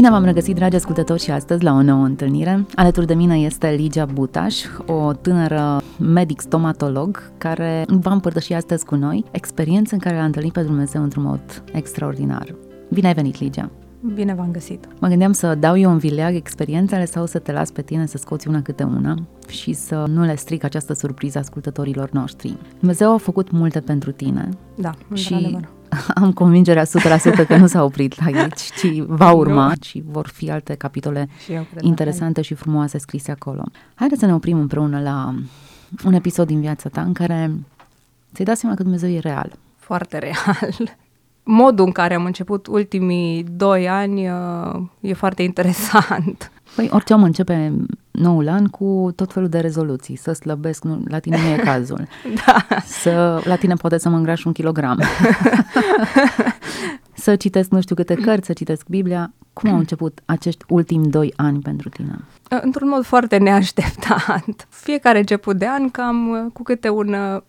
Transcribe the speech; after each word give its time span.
Bine 0.00 0.12
v-am 0.12 0.24
regăsit, 0.24 0.54
dragi 0.54 0.76
ascultători, 0.76 1.22
și 1.22 1.30
astăzi 1.30 1.64
la 1.64 1.72
o 1.72 1.82
nouă 1.82 2.04
întâlnire. 2.04 2.66
Alături 2.74 3.06
de 3.06 3.14
mine 3.14 3.36
este 3.36 3.70
Ligia 3.70 4.04
Butaș, 4.04 4.64
o 4.86 5.12
tânără 5.12 5.82
medic 5.98 6.40
stomatolog 6.40 7.32
care 7.38 7.84
va 7.88 8.12
împărtăși 8.12 8.52
astăzi 8.52 8.84
cu 8.84 8.94
noi 8.94 9.24
experiență 9.30 9.94
în 9.94 10.00
care 10.00 10.16
a 10.16 10.24
întâlnit 10.24 10.52
pe 10.52 10.62
Dumnezeu 10.62 11.02
într-un 11.02 11.22
mod 11.22 11.62
extraordinar. 11.72 12.54
Bine 12.92 13.06
ai 13.06 13.14
venit, 13.14 13.40
Ligia! 13.40 13.70
Bine 14.14 14.34
v-am 14.34 14.50
găsit! 14.52 14.88
Mă 15.00 15.08
gândeam 15.08 15.32
să 15.32 15.54
dau 15.54 15.78
eu 15.78 15.90
în 15.90 15.98
vileag 15.98 16.34
experiențele 16.34 17.04
sau 17.04 17.26
să 17.26 17.38
te 17.38 17.52
las 17.52 17.70
pe 17.70 17.82
tine 17.82 18.06
să 18.06 18.16
scoți 18.16 18.48
una 18.48 18.62
câte 18.62 18.82
una 18.82 19.14
și 19.48 19.72
să 19.72 20.04
nu 20.08 20.24
le 20.24 20.36
stric 20.36 20.64
această 20.64 20.92
surpriză 20.92 21.38
ascultătorilor 21.38 22.10
noștri. 22.10 22.56
Dumnezeu 22.78 23.12
a 23.12 23.16
făcut 23.16 23.50
multe 23.50 23.80
pentru 23.80 24.10
tine. 24.10 24.48
Da, 24.74 24.94
și 25.12 25.32
într-adevăr. 25.32 25.68
am 26.22 26.32
convingerea 26.32 26.84
100% 26.84 27.46
că 27.46 27.56
nu 27.56 27.66
s-a 27.66 27.84
oprit 27.84 28.14
aici, 28.24 28.60
ci 28.60 29.02
va 29.06 29.32
urma 29.32 29.66
nu. 29.66 29.72
și 29.82 30.02
vor 30.10 30.26
fi 30.26 30.50
alte 30.50 30.74
capitole 30.74 31.28
Și 31.44 31.52
eu 31.52 31.66
cred 31.70 31.82
interesante 31.82 32.42
și 32.42 32.54
frumoase 32.54 32.98
scrise 32.98 33.30
acolo. 33.30 33.64
Haideți 33.94 34.20
să 34.20 34.26
ne 34.26 34.34
oprim 34.34 34.58
împreună 34.58 35.00
la 35.00 35.34
un 36.04 36.12
episod 36.12 36.46
din 36.46 36.60
viața 36.60 36.88
ta 36.88 37.00
în 37.00 37.12
care 37.12 37.50
ți-ai 38.32 38.46
dat 38.46 38.56
seama 38.56 38.74
că 38.74 38.82
Dumnezeu 38.82 39.10
e 39.10 39.18
real. 39.18 39.52
Foarte 39.76 40.18
real. 40.18 40.96
Modul 41.42 41.84
în 41.84 41.92
care 41.92 42.14
am 42.14 42.24
început 42.24 42.66
ultimii 42.66 43.42
doi 43.42 43.88
ani 43.88 44.28
uh, 44.28 44.82
e 45.00 45.12
foarte 45.12 45.42
interesant. 45.42 46.52
Păi 46.74 46.88
orice 46.92 47.12
om 47.14 47.22
începe 47.22 47.72
noul 48.10 48.48
an 48.48 48.66
cu 48.66 49.12
tot 49.16 49.32
felul 49.32 49.48
de 49.48 49.58
rezoluții, 49.58 50.16
să 50.16 50.32
slăbesc, 50.32 50.84
nu, 50.84 51.02
la 51.08 51.18
tine 51.18 51.36
nu 51.36 51.48
e 51.48 51.56
cazul. 51.56 52.06
Da. 52.46 52.66
Să, 52.84 53.42
la 53.44 53.56
tine 53.56 53.74
poate 53.74 53.98
să 53.98 54.08
mă 54.08 54.16
îngraș 54.16 54.44
un 54.44 54.52
kilogram. 54.52 55.00
să 57.12 57.36
citesc 57.36 57.70
nu 57.70 57.80
știu 57.80 57.94
câte 57.94 58.14
cărți, 58.14 58.46
să 58.46 58.52
citesc 58.52 58.86
Biblia. 58.88 59.32
Cum 59.52 59.70
au 59.70 59.78
început 59.78 60.20
acești 60.24 60.64
ultimi 60.68 61.10
doi 61.10 61.32
ani 61.36 61.58
pentru 61.58 61.88
tine? 61.88 62.18
Într-un 62.48 62.88
mod 62.88 63.04
foarte 63.04 63.36
neașteptat. 63.36 64.66
Fiecare 64.68 65.18
început 65.18 65.56
de 65.56 65.66
an 65.66 65.90
cam 65.90 66.28
uh, 66.28 66.52
cu 66.52 66.62
câte 66.62 66.88
un 66.88 67.12
uh, 67.12 67.42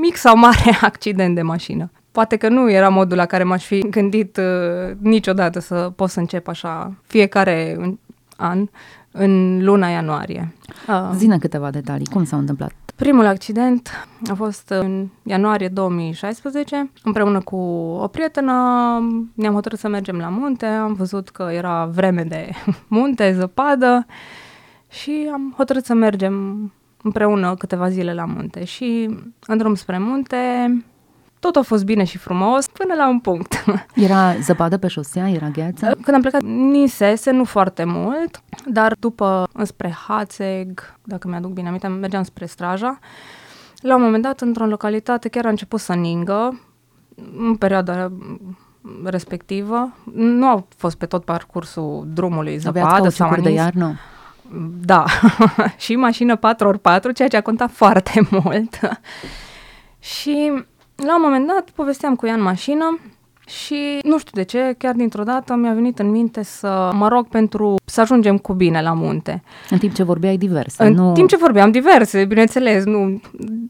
mic 0.00 0.16
sau 0.16 0.36
mare 0.36 0.78
accident 0.80 1.34
de 1.34 1.42
mașină. 1.42 1.90
Poate 2.12 2.36
că 2.36 2.48
nu 2.48 2.70
era 2.70 2.88
modul 2.88 3.16
la 3.16 3.26
care 3.26 3.44
m-aș 3.44 3.64
fi 3.64 3.78
gândit 3.78 4.36
uh, 4.36 4.96
niciodată 4.98 5.60
să 5.60 5.92
pot 5.96 6.10
să 6.10 6.20
încep 6.20 6.48
așa 6.48 6.94
fiecare 7.06 7.76
an 8.38 8.68
în 9.10 9.64
luna 9.64 9.88
ianuarie. 9.88 10.54
Uh, 10.88 11.10
Zine 11.14 11.38
câteva 11.38 11.70
detalii. 11.70 12.06
Cum 12.06 12.24
s-au 12.24 12.38
întâmplat? 12.38 12.72
Primul 12.96 13.26
accident 13.26 14.08
a 14.30 14.34
fost 14.34 14.68
în 14.68 15.08
ianuarie 15.22 15.68
2016. 15.68 16.90
Împreună 17.02 17.40
cu 17.40 17.56
o 18.00 18.06
prietenă 18.06 18.52
ne-am 19.34 19.54
hotărât 19.54 19.78
să 19.78 19.88
mergem 19.88 20.16
la 20.16 20.28
munte. 20.28 20.66
Am 20.66 20.92
văzut 20.92 21.28
că 21.28 21.48
era 21.52 21.84
vreme 21.84 22.22
de 22.22 22.50
munte, 22.88 23.32
zăpadă 23.32 24.06
și 24.88 25.28
am 25.32 25.54
hotărât 25.56 25.84
să 25.84 25.94
mergem 25.94 26.32
împreună 27.02 27.54
câteva 27.54 27.88
zile 27.88 28.14
la 28.14 28.24
munte. 28.24 28.64
Și 28.64 29.18
în 29.46 29.58
drum 29.58 29.74
spre 29.74 29.98
munte 29.98 30.36
tot 31.40 31.56
a 31.56 31.62
fost 31.62 31.84
bine 31.84 32.04
și 32.04 32.18
frumos 32.18 32.66
până 32.66 32.94
la 32.94 33.08
un 33.08 33.20
punct. 33.20 33.64
Era 33.94 34.34
zăpadă 34.40 34.76
pe 34.76 34.88
șosea? 34.88 35.28
Era 35.28 35.48
gheață? 35.48 35.86
Când 36.02 36.14
am 36.14 36.20
plecat, 36.20 36.42
nisese, 36.42 37.30
nu 37.30 37.44
foarte 37.44 37.84
mult, 37.84 38.42
dar 38.66 38.96
după 38.98 39.48
înspre 39.52 39.96
Hațeg, 40.06 40.94
dacă 41.02 41.28
mi-aduc 41.28 41.50
bine 41.50 41.68
aminte, 41.68 41.86
mergeam 41.86 42.22
spre 42.22 42.46
Straja. 42.46 42.98
La 43.80 43.94
un 43.96 44.02
moment 44.02 44.22
dat, 44.22 44.40
într-o 44.40 44.66
localitate, 44.66 45.28
chiar 45.28 45.46
a 45.46 45.48
început 45.48 45.80
să 45.80 45.94
ningă, 45.94 46.60
în 47.38 47.56
perioada 47.56 48.12
respectivă. 49.04 49.92
Nu 50.14 50.46
au 50.46 50.66
fost 50.76 50.96
pe 50.96 51.06
tot 51.06 51.24
parcursul 51.24 52.06
drumului 52.12 52.56
zăpadă 52.56 53.08
sau 53.08 53.40
de 53.40 53.50
iarnă? 53.50 53.98
Da, 54.80 55.04
și 55.76 55.96
mașină 55.96 56.38
4x4, 56.38 57.14
ceea 57.14 57.28
ce 57.28 57.36
a 57.36 57.42
contat 57.42 57.70
foarte 57.70 58.28
mult. 58.44 58.78
și 59.98 60.64
la 61.06 61.14
un 61.16 61.22
moment 61.22 61.46
dat 61.46 61.70
povesteam 61.70 62.14
cu 62.16 62.26
ea 62.26 62.34
în 62.34 62.42
mașină 62.42 62.98
și 63.46 63.98
nu 64.02 64.18
știu 64.18 64.30
de 64.34 64.42
ce, 64.42 64.74
chiar 64.78 64.94
dintr-o 64.94 65.22
dată 65.22 65.54
mi-a 65.54 65.72
venit 65.72 65.98
în 65.98 66.10
minte 66.10 66.42
să 66.42 66.90
mă 66.94 67.08
rog 67.08 67.28
pentru 67.28 67.74
să 67.84 68.00
ajungem 68.00 68.38
cu 68.38 68.52
bine 68.52 68.82
la 68.82 68.92
munte. 68.92 69.42
În 69.70 69.78
timp 69.78 69.94
ce 69.94 70.02
vorbeai 70.02 70.36
diverse, 70.36 70.84
În 70.84 70.92
nu... 70.92 71.12
timp 71.12 71.28
ce 71.28 71.36
vorbeam 71.36 71.70
diverse, 71.70 72.24
bineînțeles, 72.24 72.84
nu... 72.84 73.20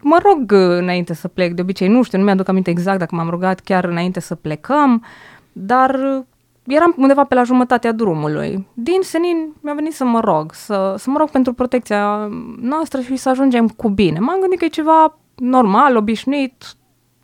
Mă 0.03 0.19
rog 0.23 0.53
înainte 0.53 1.15
să 1.15 1.29
plec, 1.29 1.53
de 1.53 1.63
obicei, 1.63 1.89
nu 1.89 2.03
știu, 2.03 2.19
nu 2.19 2.25
mi-aduc 2.25 2.49
aminte 2.49 2.71
exact 2.71 2.99
dacă 2.99 3.15
m-am 3.15 3.31
rugat 3.31 3.61
chiar 3.61 3.85
înainte 3.85 4.21
să 4.21 4.35
plecăm, 4.35 5.05
dar 5.53 6.25
eram 6.67 6.95
undeva 6.99 7.25
pe 7.25 7.35
la 7.35 7.43
jumătatea 7.43 7.93
drumului. 7.93 8.67
Din 8.75 9.01
senin 9.01 9.53
mi-a 9.61 9.75
venit 9.75 9.95
să 9.95 10.05
mă 10.05 10.21
rog, 10.21 10.53
să, 10.55 10.95
să 10.99 11.11
mă 11.11 11.19
rog 11.19 11.31
pentru 11.31 11.53
protecția 11.53 12.29
noastră 12.61 13.01
și 13.01 13.17
să 13.17 13.29
ajungem 13.29 13.69
cu 13.69 13.89
bine. 13.89 14.19
M-am 14.19 14.41
gândit 14.41 14.59
că 14.59 14.65
e 14.65 14.69
ceva 14.69 15.19
normal, 15.35 15.97
obișnuit, 15.97 16.65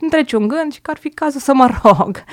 îmi 0.01 0.11
trece 0.11 0.37
un 0.37 0.49
gând 0.49 0.73
și 0.73 0.81
că 0.81 0.91
ar 0.91 0.97
fi 0.97 1.09
cazul 1.09 1.41
să 1.41 1.55
mă 1.55 1.69
rog. 1.83 2.25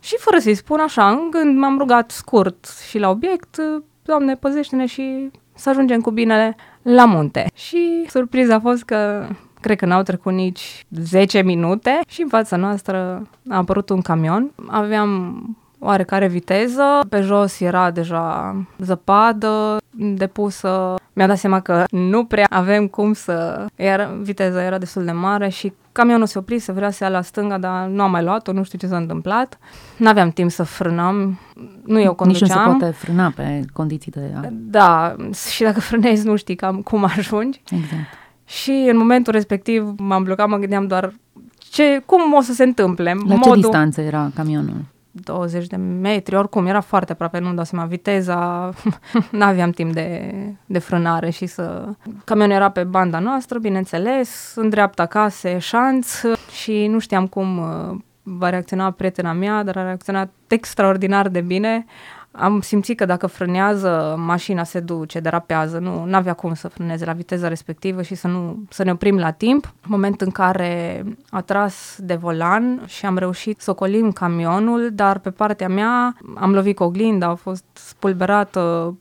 Și 0.00 0.16
fără 0.18 0.38
să-i 0.38 0.54
spun 0.54 0.80
așa, 0.80 1.10
în 1.10 1.30
gând 1.30 1.58
m-am 1.58 1.78
rugat 1.78 2.10
scurt 2.10 2.68
și 2.88 2.98
la 2.98 3.08
obiect, 3.08 3.56
Doamne, 4.02 4.36
păzește-ne 4.36 4.86
și 4.86 5.30
să 5.54 5.68
ajungem 5.68 6.00
cu 6.00 6.10
bine 6.10 6.54
la 6.82 7.04
munte. 7.04 7.46
Și 7.54 8.04
surpriza 8.08 8.54
a 8.54 8.60
fost 8.60 8.82
că 8.82 9.28
cred 9.60 9.76
că 9.78 9.86
n-au 9.86 10.02
trecut 10.02 10.32
nici 10.32 10.86
10 11.02 11.42
minute 11.42 12.00
și 12.08 12.22
în 12.22 12.28
fața 12.28 12.56
noastră 12.56 13.28
a 13.48 13.56
apărut 13.56 13.88
un 13.88 14.00
camion. 14.00 14.52
Aveam 14.66 15.40
oarecare 15.80 16.26
viteză, 16.26 16.82
pe 17.08 17.20
jos 17.20 17.60
era 17.60 17.90
deja 17.90 18.56
zăpadă 18.78 19.76
depusă. 19.90 20.94
Mi-a 21.12 21.26
dat 21.26 21.38
seama 21.38 21.60
că 21.60 21.84
nu 21.90 22.24
prea 22.24 22.46
avem 22.50 22.86
cum 22.86 23.12
să... 23.12 23.66
Iar 23.76 24.10
viteza 24.22 24.62
era 24.62 24.78
destul 24.78 25.04
de 25.04 25.12
mare 25.12 25.48
și 25.48 25.72
camionul 25.92 26.26
se 26.26 26.38
oprise, 26.38 26.72
vrea 26.72 26.90
să 26.90 27.04
ia 27.04 27.10
la 27.10 27.22
stânga, 27.22 27.58
dar 27.58 27.86
nu 27.86 28.02
am 28.02 28.10
mai 28.10 28.22
luat-o, 28.22 28.52
nu 28.52 28.62
știu 28.62 28.78
ce 28.78 28.86
s-a 28.86 28.96
întâmplat. 28.96 29.58
N-aveam 29.96 30.30
timp 30.30 30.50
să 30.50 30.62
frânăm, 30.62 31.38
nu 31.84 32.00
eu 32.00 32.14
conduceam. 32.14 32.48
Nici 32.48 32.58
nu 32.58 32.72
se 32.72 32.78
poate 32.78 32.96
frâna 32.96 33.32
pe 33.36 33.64
condiții 33.72 34.12
de... 34.12 34.50
Da, 34.50 35.16
și 35.52 35.62
dacă 35.62 35.80
frânezi 35.80 36.26
nu 36.26 36.36
știi 36.36 36.54
cam 36.54 36.76
cum 36.76 37.04
ajungi. 37.04 37.62
Exact. 37.70 38.18
Și 38.44 38.88
în 38.90 38.96
momentul 38.96 39.32
respectiv 39.32 39.94
m-am 39.96 40.22
blocat, 40.22 40.48
mă 40.48 40.56
gândeam 40.56 40.86
doar 40.86 41.12
ce, 41.58 42.02
cum 42.06 42.34
o 42.34 42.40
să 42.40 42.52
se 42.52 42.64
întâmple. 42.64 43.12
La 43.28 43.34
Modul... 43.34 43.54
ce 43.54 43.60
distanță 43.60 44.00
era 44.00 44.30
camionul? 44.34 44.84
20 45.10 45.66
de 45.66 45.76
metri, 45.76 46.34
oricum, 46.34 46.66
era 46.66 46.80
foarte 46.80 47.12
aproape, 47.12 47.38
nu-mi 47.38 47.54
dau 47.54 47.64
seama, 47.64 47.84
viteza, 47.84 48.70
n-aveam 49.30 49.70
timp 49.70 49.92
de, 49.92 50.32
de 50.66 50.78
frânare 50.78 51.30
și 51.30 51.46
să... 51.46 51.88
Camionul 52.24 52.54
era 52.54 52.70
pe 52.70 52.84
banda 52.84 53.18
noastră, 53.18 53.58
bineînțeles, 53.58 54.52
în 54.56 54.68
dreapta 54.68 55.06
case, 55.06 55.58
șanț 55.58 56.20
și 56.52 56.86
nu 56.86 56.98
știam 56.98 57.26
cum 57.26 57.58
uh, 57.58 57.98
va 58.22 58.50
reacționa 58.50 58.90
prietena 58.90 59.32
mea, 59.32 59.62
dar 59.62 59.76
a 59.76 59.82
reacționat 59.82 60.30
extraordinar 60.48 61.28
de 61.28 61.40
bine 61.40 61.84
am 62.32 62.60
simțit 62.60 62.96
că 62.96 63.04
dacă 63.04 63.26
frânează, 63.26 64.14
mașina 64.18 64.64
se 64.64 64.80
duce, 64.80 65.20
derapează, 65.20 65.78
nu 65.78 66.16
avea 66.16 66.32
cum 66.32 66.54
să 66.54 66.68
frâneze 66.68 67.04
la 67.04 67.12
viteza 67.12 67.48
respectivă 67.48 68.02
și 68.02 68.14
să, 68.14 68.26
nu, 68.26 68.62
să 68.68 68.84
ne 68.84 68.90
oprim 68.90 69.18
la 69.18 69.30
timp. 69.30 69.74
Moment 69.86 70.20
în 70.20 70.30
care 70.30 71.04
a 71.30 71.40
tras 71.40 71.98
de 71.98 72.14
volan 72.14 72.82
și 72.86 73.06
am 73.06 73.18
reușit 73.18 73.60
să 73.60 73.70
ocolim 73.70 74.12
camionul, 74.12 74.90
dar 74.92 75.18
pe 75.18 75.30
partea 75.30 75.68
mea 75.68 76.16
am 76.34 76.54
lovit 76.54 76.76
cu 76.76 76.82
oglinda, 76.82 77.26
a 77.26 77.34
fost 77.34 77.64
spulberată 77.72 78.94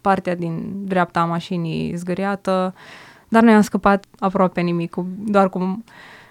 partea 0.00 0.36
din 0.36 0.72
dreapta 0.84 1.20
a 1.20 1.24
mașinii 1.24 1.96
zgâriată, 1.96 2.74
dar 3.28 3.42
noi 3.42 3.54
am 3.54 3.60
scăpat 3.60 4.04
aproape 4.18 4.60
nimic, 4.60 4.94
doar 5.24 5.48
cu 5.48 5.84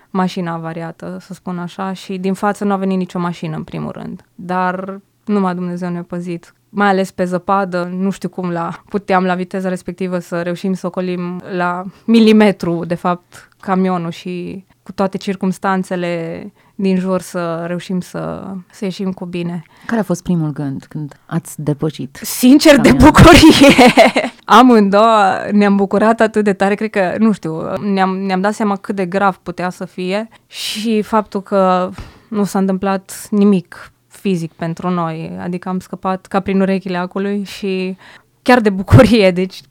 mașina 0.09 0.53
avariată, 0.53 1.17
să 1.21 1.33
spun 1.33 1.59
așa, 1.59 1.93
și 1.93 2.17
din 2.17 2.33
față 2.33 2.63
nu 2.63 2.73
a 2.73 2.75
venit 2.75 2.97
nicio 2.97 3.19
mașină 3.19 3.55
în 3.55 3.63
primul 3.63 3.91
rând. 3.91 4.25
Dar 4.35 4.99
numai 5.29 5.55
Dumnezeu 5.55 5.89
ne-a 5.89 6.03
păzit. 6.03 6.53
Mai 6.69 6.87
ales 6.87 7.11
pe 7.11 7.23
zăpadă, 7.23 7.89
nu 7.93 8.09
știu 8.09 8.29
cum 8.29 8.49
la, 8.49 8.81
puteam 8.89 9.23
la 9.23 9.35
viteza 9.35 9.69
respectivă 9.69 10.19
să 10.19 10.41
reușim 10.41 10.73
să 10.73 10.87
ocolim 10.87 11.41
la 11.55 11.85
milimetru, 12.05 12.85
de 12.85 12.95
fapt, 12.95 13.49
camionul 13.59 14.11
și 14.11 14.65
cu 14.83 14.91
toate 14.91 15.17
circumstanțele 15.17 16.43
din 16.75 16.97
jur 16.97 17.21
să 17.21 17.63
reușim 17.67 18.01
să, 18.01 18.53
să 18.71 18.85
ieșim 18.85 19.11
cu 19.11 19.25
bine. 19.25 19.63
Care 19.85 19.99
a 19.99 20.03
fost 20.03 20.23
primul 20.23 20.51
gând 20.51 20.85
când 20.89 21.19
ați 21.25 21.61
depășit? 21.61 22.19
Sincer, 22.23 22.75
camionul? 22.75 22.99
de 22.99 23.05
bucurie! 23.05 24.31
amândouă 24.45 25.21
ne-am 25.51 25.75
bucurat 25.75 26.19
atât 26.19 26.43
de 26.43 26.53
tare, 26.53 26.75
cred 26.75 26.89
că, 26.89 27.15
nu 27.17 27.31
știu, 27.31 27.77
ne-am, 27.93 28.17
ne-am 28.17 28.41
dat 28.41 28.53
seama 28.53 28.75
cât 28.75 28.95
de 28.95 29.05
grav 29.05 29.35
putea 29.35 29.69
să 29.69 29.85
fie 29.85 30.29
și 30.47 31.01
faptul 31.01 31.41
că 31.41 31.89
nu 32.27 32.43
s-a 32.43 32.59
întâmplat 32.59 33.27
nimic 33.29 33.91
fizic 34.09 34.51
pentru 34.51 34.89
noi, 34.89 35.37
adică 35.39 35.69
am 35.69 35.79
scăpat 35.79 36.25
ca 36.25 36.39
prin 36.39 36.61
urechile 36.61 36.97
acului 36.97 37.43
și 37.43 37.97
chiar 38.41 38.59
de 38.59 38.69
bucurie, 38.69 39.31
deci 39.31 39.61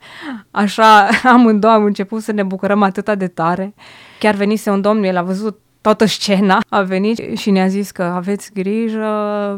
așa 0.50 1.08
amândouă 1.22 1.72
am 1.72 1.84
început 1.84 2.22
să 2.22 2.32
ne 2.32 2.42
bucurăm 2.42 2.82
atâta 2.82 3.14
de 3.14 3.26
tare. 3.26 3.74
Chiar 4.18 4.34
venise 4.34 4.70
un 4.70 4.80
domn, 4.80 5.02
el 5.02 5.16
a 5.16 5.22
văzut 5.22 5.58
toată 5.80 6.04
scena, 6.04 6.60
a 6.68 6.82
venit 6.82 7.38
și 7.38 7.50
ne-a 7.50 7.66
zis 7.66 7.90
că 7.90 8.02
aveți 8.02 8.52
grijă, 8.52 9.08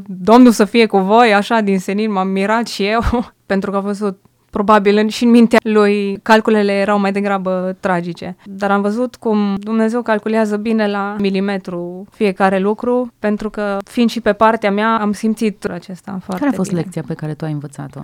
Domnul 0.07 0.53
să 0.53 0.65
fie 0.65 0.87
cu 0.87 0.99
voi, 0.99 1.35
așa 1.35 1.61
din 1.61 1.79
senin 1.79 2.13
m-am 2.13 2.29
mirat 2.29 2.67
și 2.67 2.85
eu, 2.85 3.01
pentru 3.47 3.71
că 3.71 3.77
a 3.77 3.81
văzut 3.81 4.19
probabil 4.51 5.09
și 5.09 5.25
în 5.25 5.31
mintea 5.31 5.59
lui 5.63 6.19
calculele 6.23 6.73
erau 6.73 6.99
mai 6.99 7.13
degrabă 7.13 7.77
tragice. 7.81 8.37
Dar 8.45 8.71
am 8.71 8.81
văzut 8.81 9.17
cum 9.17 9.55
Dumnezeu 9.59 10.03
calculează 10.03 10.57
bine 10.57 10.89
la 10.89 11.17
milimetru 11.19 12.07
fiecare 12.11 12.59
lucru, 12.59 13.13
pentru 13.19 13.51
că 13.51 13.77
fiind 13.85 14.11
și 14.11 14.21
pe 14.21 14.33
partea 14.33 14.71
mea 14.71 15.01
am 15.01 15.13
simțit 15.13 15.65
acesta 15.65 16.19
foarte 16.23 16.45
Care 16.45 16.55
a 16.55 16.57
fost 16.57 16.69
bine. 16.69 16.81
lecția 16.81 17.03
pe 17.07 17.15
care 17.15 17.35
tu 17.35 17.45
ai 17.45 17.53
învățat-o 17.53 18.01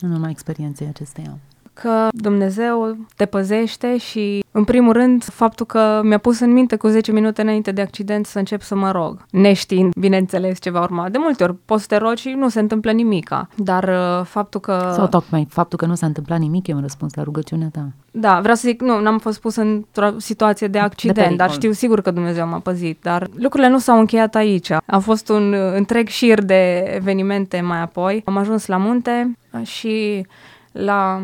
în 0.00 0.12
urma 0.12 0.28
experienței 0.28 0.86
acesteia? 0.86 1.38
Că 1.72 2.08
Dumnezeu 2.10 2.96
te 3.16 3.26
păzește 3.26 3.96
și, 3.96 4.44
în 4.50 4.64
primul 4.64 4.92
rând, 4.92 5.24
faptul 5.24 5.66
că 5.66 6.00
mi-a 6.04 6.18
pus 6.18 6.40
în 6.40 6.52
minte 6.52 6.76
cu 6.76 6.88
10 6.88 7.12
minute 7.12 7.42
înainte 7.42 7.72
de 7.72 7.80
accident 7.80 8.26
să 8.26 8.38
încep 8.38 8.60
să 8.62 8.74
mă 8.74 8.90
rog, 8.90 9.24
neștiind, 9.30 9.92
bineînțeles, 9.94 10.60
ce 10.60 10.70
va 10.70 10.82
urma. 10.82 11.08
De 11.08 11.18
multe 11.18 11.44
ori 11.44 11.54
poți 11.64 11.80
să 11.80 11.88
te 11.88 11.96
rogi 11.96 12.22
și 12.22 12.28
nu 12.28 12.48
se 12.48 12.60
întâmplă 12.60 12.90
nimica, 12.90 13.48
dar 13.54 13.84
uh, 13.84 14.24
faptul 14.24 14.60
că... 14.60 14.92
Sau 14.94 15.06
tocmai 15.06 15.46
faptul 15.50 15.78
că 15.78 15.86
nu 15.86 15.94
s-a 15.94 16.06
întâmplat 16.06 16.38
nimic 16.38 16.66
e 16.66 16.74
un 16.74 16.80
răspuns 16.80 17.14
la 17.14 17.22
rugăciunea 17.22 17.68
ta. 17.72 17.88
Da, 18.10 18.38
vreau 18.40 18.54
să 18.54 18.68
zic, 18.68 18.80
nu, 18.80 19.00
n-am 19.00 19.18
fost 19.18 19.40
pus 19.40 19.56
într-o 19.56 20.10
situație 20.16 20.66
de 20.66 20.78
accident, 20.78 21.16
pericol. 21.16 21.36
dar 21.36 21.50
știu 21.50 21.72
sigur 21.72 22.00
că 22.00 22.10
Dumnezeu 22.10 22.46
m-a 22.46 22.58
păzit, 22.58 22.98
dar 23.02 23.28
lucrurile 23.34 23.68
nu 23.70 23.78
s-au 23.78 23.98
încheiat 23.98 24.34
aici. 24.34 24.70
A 24.86 24.98
fost 24.98 25.28
un 25.28 25.52
uh, 25.52 25.74
întreg 25.74 26.08
șir 26.08 26.42
de 26.42 26.92
evenimente 26.94 27.60
mai 27.60 27.80
apoi. 27.80 28.22
Am 28.24 28.36
ajuns 28.36 28.66
la 28.66 28.76
munte 28.76 29.36
și 29.62 30.26
la 30.72 31.22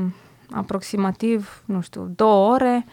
aproximativ, 0.50 1.62
nu 1.64 1.80
știu, 1.80 2.12
două 2.16 2.52
ore, 2.52 2.84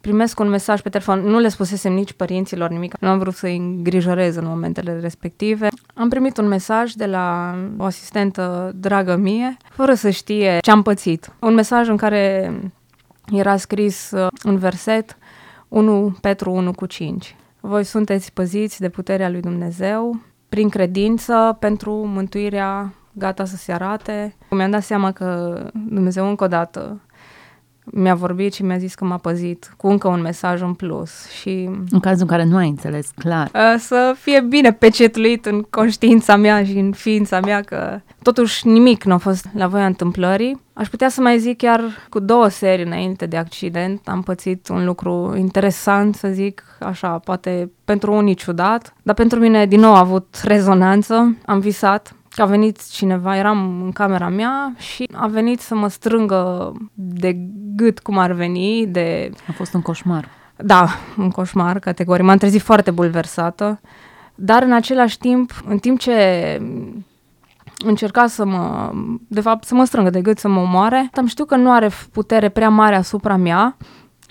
primesc 0.00 0.40
un 0.40 0.48
mesaj 0.48 0.80
pe 0.80 0.88
telefon. 0.88 1.20
Nu 1.20 1.38
le 1.38 1.48
spusesem 1.48 1.92
nici 1.92 2.12
părinților 2.12 2.70
nimic, 2.70 2.96
nu 3.00 3.08
am 3.08 3.18
vrut 3.18 3.34
să-i 3.34 3.56
îngrijorez 3.56 4.36
în 4.36 4.46
momentele 4.46 5.00
respective. 5.00 5.68
Am 5.94 6.08
primit 6.08 6.36
un 6.36 6.46
mesaj 6.46 6.92
de 6.92 7.06
la 7.06 7.54
o 7.76 7.84
asistentă 7.84 8.72
dragă 8.74 9.16
mie, 9.16 9.56
fără 9.70 9.94
să 9.94 10.10
știe 10.10 10.58
ce 10.60 10.70
am 10.70 10.82
pățit. 10.82 11.32
Un 11.40 11.54
mesaj 11.54 11.88
în 11.88 11.96
care 11.96 12.52
era 13.32 13.56
scris 13.56 14.10
uh, 14.10 14.26
un 14.44 14.56
verset 14.56 15.16
1 15.68 16.16
Petru 16.20 16.52
1 16.52 16.72
cu 16.72 16.86
5. 16.86 17.36
Voi 17.60 17.84
sunteți 17.84 18.32
păziți 18.32 18.80
de 18.80 18.88
puterea 18.88 19.28
lui 19.28 19.40
Dumnezeu 19.40 20.20
prin 20.48 20.68
credință 20.68 21.56
pentru 21.60 21.92
mântuirea 21.92 22.92
gata 23.20 23.44
să 23.44 23.56
se 23.56 23.72
arate. 23.72 24.34
Mi-am 24.50 24.70
dat 24.70 24.82
seama 24.82 25.12
că 25.12 25.60
Dumnezeu 25.88 26.28
încă 26.28 26.44
o 26.44 26.48
dată 26.48 27.00
mi-a 27.84 28.14
vorbit 28.14 28.52
și 28.52 28.62
mi-a 28.62 28.78
zis 28.78 28.94
că 28.94 29.04
m-a 29.04 29.16
păzit 29.16 29.74
cu 29.76 29.88
încă 29.88 30.08
un 30.08 30.20
mesaj 30.20 30.60
în 30.60 30.74
plus 30.74 31.28
și 31.28 31.70
În 31.90 32.00
cazul 32.00 32.20
în 32.20 32.26
care 32.26 32.44
nu 32.44 32.56
ai 32.56 32.68
înțeles 32.68 33.10
clar. 33.18 33.50
uh, 33.54 33.78
să 33.78 34.14
fie 34.18 34.40
bine 34.40 34.72
pecetluit 34.72 35.46
în 35.46 35.62
conștiința 35.70 36.36
mea 36.36 36.64
și 36.64 36.78
în 36.78 36.92
ființa 36.92 37.40
mea 37.40 37.60
că 37.60 38.00
totuși 38.22 38.66
nimic 38.66 39.04
nu 39.04 39.12
a 39.12 39.16
fost 39.16 39.46
la 39.54 39.66
voia 39.66 39.86
întâmplării. 39.86 40.60
Aș 40.72 40.88
putea 40.88 41.08
să 41.08 41.20
mai 41.20 41.38
zic 41.38 41.56
chiar 41.56 41.80
cu 42.08 42.18
două 42.20 42.48
serii 42.48 42.84
înainte 42.84 43.26
de 43.26 43.36
accident 43.36 44.00
am 44.04 44.22
pățit 44.22 44.68
un 44.68 44.84
lucru 44.84 45.34
interesant, 45.38 46.14
să 46.14 46.28
zic 46.28 46.62
așa, 46.80 47.08
poate 47.18 47.70
pentru 47.84 48.12
unii 48.12 48.34
ciudat, 48.34 48.94
dar 49.02 49.14
pentru 49.14 49.38
mine 49.38 49.66
din 49.66 49.80
nou 49.80 49.94
a 49.94 49.98
avut 49.98 50.40
rezonanță. 50.44 51.36
Am 51.46 51.58
visat 51.58 52.08
că 52.08 52.14
a 52.36 52.44
venit 52.44 52.90
cineva, 52.90 53.36
eram 53.36 53.82
în 53.82 53.92
camera 53.92 54.28
mea 54.28 54.74
și 54.76 55.08
a 55.12 55.26
venit 55.26 55.60
să 55.60 55.74
mă 55.74 55.88
strângă 55.88 56.72
de 56.94 57.36
gât 57.76 57.98
cum 57.98 58.18
ar 58.18 58.32
veni, 58.32 58.86
de 58.86 59.30
A 59.48 59.52
fost 59.52 59.74
un 59.74 59.82
coșmar. 59.82 60.28
da, 60.56 60.88
un 61.18 61.30
coșmar, 61.30 61.78
categorie. 61.78 62.24
M-am 62.24 62.36
trezit 62.36 62.60
foarte 62.60 62.90
bulversată, 62.90 63.80
dar 64.34 64.62
în 64.62 64.72
același 64.72 65.18
timp, 65.18 65.62
în 65.66 65.78
timp 65.78 65.98
ce 65.98 66.16
încerca 67.84 68.26
să 68.26 68.44
mă, 68.44 68.92
de 69.28 69.40
fapt, 69.40 69.64
să 69.64 69.74
mă 69.74 69.84
strângă 69.84 70.10
de 70.10 70.20
gât, 70.20 70.38
să 70.38 70.48
mă 70.48 70.60
omoare, 70.60 71.10
am 71.14 71.26
știu 71.26 71.44
că 71.44 71.56
nu 71.56 71.72
are 71.72 71.90
putere 72.12 72.48
prea 72.48 72.68
mare 72.68 72.96
asupra 72.96 73.36
mea 73.36 73.76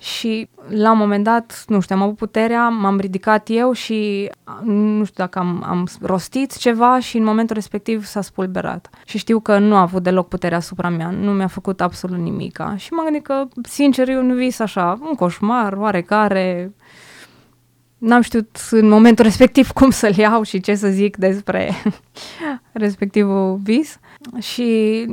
și 0.01 0.50
la 0.68 0.92
un 0.92 0.98
moment 0.98 1.24
dat, 1.24 1.63
nu 1.68 1.80
știu, 1.80 1.96
am 1.96 2.01
avut 2.01 2.16
puterea, 2.16 2.69
m-am 2.69 3.00
ridicat 3.00 3.48
eu 3.51 3.72
și 3.72 4.30
nu 4.63 5.04
știu 5.04 5.24
dacă 5.24 5.40
am, 5.40 5.63
am 5.66 5.88
rostit 6.01 6.57
ceva 6.57 7.00
și 7.00 7.18
în 7.18 7.24
momentul 7.24 7.56
respectiv 7.56 8.06
s-a 8.06 8.22
spulberat. 8.22 8.90
Și 9.06 9.18
știu 9.18 9.40
că 9.40 9.57
nu 9.57 9.75
a 9.75 9.81
avut 9.81 10.04
deloc 10.04 10.28
putere 10.28 10.56
asupra 10.56 10.90
mea, 10.90 11.10
nu 11.10 11.31
mi-a 11.31 11.48
făcut 11.48 11.81
absolut 11.81 12.19
nimica. 12.19 12.75
Și 12.78 12.94
m-am 12.94 13.04
gândit 13.04 13.24
că, 13.24 13.48
sincer, 13.62 14.10
e 14.10 14.18
un 14.18 14.36
vis 14.36 14.60
așa, 14.60 15.00
un 15.01 15.16
coșmar 15.16 15.74
oarecare, 15.74 16.74
n-am 17.98 18.22
știut 18.22 18.57
în 18.72 18.88
momentul 18.88 19.25
respectiv 19.25 19.72
cum 19.80 19.90
să-l 19.90 20.16
iau 20.16 20.44
și 20.44 20.60
ce 20.60 20.75
să 20.75 20.88
zic 20.88 21.18
despre 21.18 21.74
respectivul 22.72 23.60
vis. 23.63 24.00
Și 24.40 25.06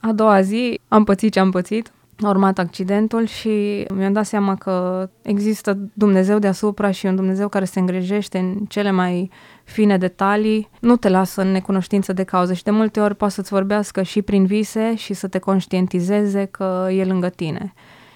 a 0.00 0.12
doua 0.12 0.40
zi 0.40 0.80
am 0.88 1.04
pățit 1.04 1.32
ce 1.32 1.40
am 1.40 1.50
pățit, 1.50 1.92
a 2.26 2.28
urmat 2.28 2.58
accidentul 2.58 3.26
și 3.26 3.84
mi-am 3.94 4.12
dat 4.12 4.26
seama 4.26 4.54
că 4.54 5.08
există 5.22 5.78
Dumnezeu 5.92 6.38
deasupra 6.38 6.90
și 6.90 7.06
un 7.06 7.16
Dumnezeu 7.16 7.48
care 7.48 7.64
se 7.64 7.78
îngrijește 7.78 8.38
în 8.38 8.54
cele 8.68 8.90
mai 8.90 9.30
fine 9.64 9.98
detalii, 9.98 10.68
nu 10.80 10.96
te 10.96 11.08
lasă 11.08 11.40
în 11.40 11.48
necunoștință 11.48 12.12
de 12.12 12.22
cauză 12.22 12.52
și 12.52 12.62
de 12.62 12.70
multe 12.70 13.00
ori 13.00 13.14
poate 13.14 13.34
să-ți 13.34 13.52
vorbească 13.52 14.02
și 14.02 14.22
prin 14.22 14.46
vise 14.46 14.94
și 14.94 15.14
să 15.14 15.28
te 15.28 15.38
conștientizeze 15.38 16.44
că 16.44 16.88
e 16.90 17.04
lângă 17.04 17.28
tine. 17.28 17.72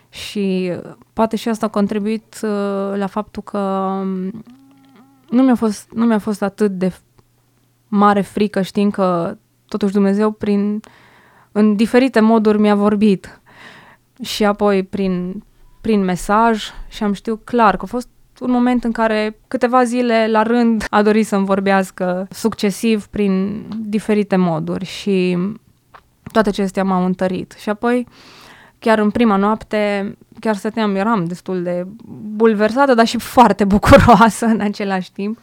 Și 0.09 0.73
poate 1.13 1.37
și 1.37 1.49
asta 1.49 1.67
a 1.67 1.69
contribuit 1.69 2.41
uh, 2.43 2.51
la 2.95 3.07
faptul 3.07 3.43
că 3.43 3.59
um, 3.59 4.45
nu 5.31 5.43
mi-a 5.43 5.55
fost, 5.55 5.89
nu 5.95 6.05
mi-a 6.05 6.19
fost 6.19 6.43
atât 6.43 6.71
de 6.71 6.93
mare 7.89 8.21
frică 8.21 8.63
știind 8.63 8.93
că 8.93 9.37
totuși 9.69 9.93
Dumnezeu 9.93 10.31
prin, 10.31 10.81
în 11.53 11.77
diferite 11.77 12.21
moduri 12.21 12.59
mi-a 12.59 12.75
vorbit 12.75 13.41
și 14.23 14.45
apoi 14.45 14.83
prin, 14.83 15.43
prin 15.81 16.05
mesaj 16.05 16.65
și 16.89 17.03
am 17.03 17.13
știut 17.13 17.45
clar 17.45 17.77
că 17.77 17.83
a 17.83 17.87
fost 17.87 18.09
un 18.41 18.51
moment 18.51 18.85
în 18.85 18.93
care 18.93 19.39
câteva 19.49 19.85
zile 19.85 20.27
la 20.31 20.43
rând 20.43 20.85
a 20.91 21.03
dorit 21.03 21.27
să-mi 21.27 21.45
vorbească 21.45 22.27
succesiv 22.31 23.07
prin 23.07 23.65
diferite 23.81 24.37
moduri 24.37 24.85
și 24.85 25.39
toate 26.33 26.49
acestea 26.49 26.85
m-au 26.85 27.05
întărit. 27.05 27.55
Și 27.59 27.69
apoi, 27.69 28.07
chiar 28.79 28.99
în 28.99 29.11
prima 29.11 29.37
noapte, 29.37 30.15
chiar 30.41 30.57
stăteam, 30.57 30.95
eram 30.95 31.25
destul 31.25 31.63
de 31.63 31.87
bulversată, 32.37 32.95
dar 32.95 33.07
și 33.07 33.19
foarte 33.19 33.65
bucuroasă 33.65 34.47
în 34.47 34.61
același 34.61 35.13
timp. 35.13 35.39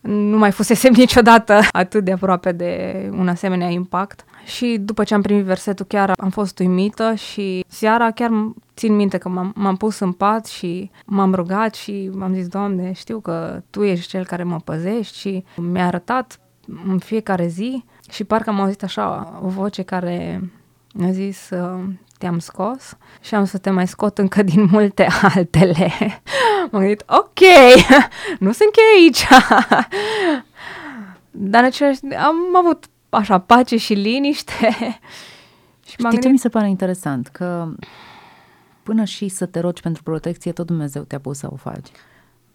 Nu 0.00 0.38
mai 0.38 0.50
fusesem 0.50 0.92
niciodată 0.92 1.60
atât 1.72 2.04
de 2.04 2.12
aproape 2.12 2.52
de 2.52 2.94
un 3.18 3.28
asemenea 3.28 3.68
impact. 3.68 4.24
Și 4.48 4.78
după 4.80 5.04
ce 5.04 5.14
am 5.14 5.22
primit 5.22 5.44
versetul 5.44 5.86
chiar 5.86 6.12
am 6.16 6.30
fost 6.30 6.58
uimită 6.58 7.14
și 7.14 7.64
seara 7.68 8.10
chiar 8.10 8.30
țin 8.76 8.94
minte 8.94 9.18
că 9.18 9.28
m-am, 9.28 9.52
m-am 9.56 9.76
pus 9.76 9.98
în 9.98 10.12
pat 10.12 10.46
și 10.46 10.90
m-am 11.04 11.34
rugat 11.34 11.74
și 11.74 12.10
m-am 12.12 12.34
zis, 12.34 12.46
Doamne, 12.46 12.92
știu 12.92 13.20
că 13.20 13.62
Tu 13.70 13.82
ești 13.82 14.08
Cel 14.08 14.24
care 14.26 14.42
mă 14.42 14.56
păzești 14.64 15.18
și 15.18 15.44
mi-a 15.56 15.86
arătat 15.86 16.40
în 16.86 16.98
fiecare 16.98 17.46
zi 17.46 17.84
și 18.10 18.24
parcă 18.24 18.50
am 18.50 18.60
auzit 18.60 18.82
așa 18.82 19.38
o 19.44 19.48
voce 19.48 19.82
care 19.82 20.50
mi-a 20.94 21.10
zis, 21.10 21.48
te-am 22.18 22.38
scos 22.38 22.96
și 23.20 23.34
am 23.34 23.44
să 23.44 23.58
te 23.58 23.70
mai 23.70 23.88
scot 23.88 24.18
încă 24.18 24.42
din 24.42 24.68
multe 24.70 25.06
altele. 25.34 25.90
M-am 26.70 26.80
gândit, 26.80 27.02
ok, 27.06 27.40
nu 28.38 28.52
se 28.52 28.64
încheie 28.64 28.86
aici. 28.98 29.26
Dar 31.30 31.60
în 31.60 31.66
același 31.66 31.98
am 32.14 32.36
avut 32.56 32.84
așa 33.08 33.38
pace 33.38 33.76
și 33.76 33.94
liniște. 33.94 34.68
și 35.86 35.90
Știi 35.90 36.02
gândit... 36.02 36.22
ce 36.22 36.28
mi 36.28 36.38
se 36.38 36.48
pare 36.48 36.68
interesant? 36.68 37.26
Că 37.26 37.68
până 38.82 39.04
și 39.04 39.28
să 39.28 39.46
te 39.46 39.60
rogi 39.60 39.82
pentru 39.82 40.02
protecție, 40.02 40.52
tot 40.52 40.66
Dumnezeu 40.66 41.02
te-a 41.02 41.20
pus 41.20 41.38
să 41.38 41.48
o 41.50 41.56
faci. 41.56 41.88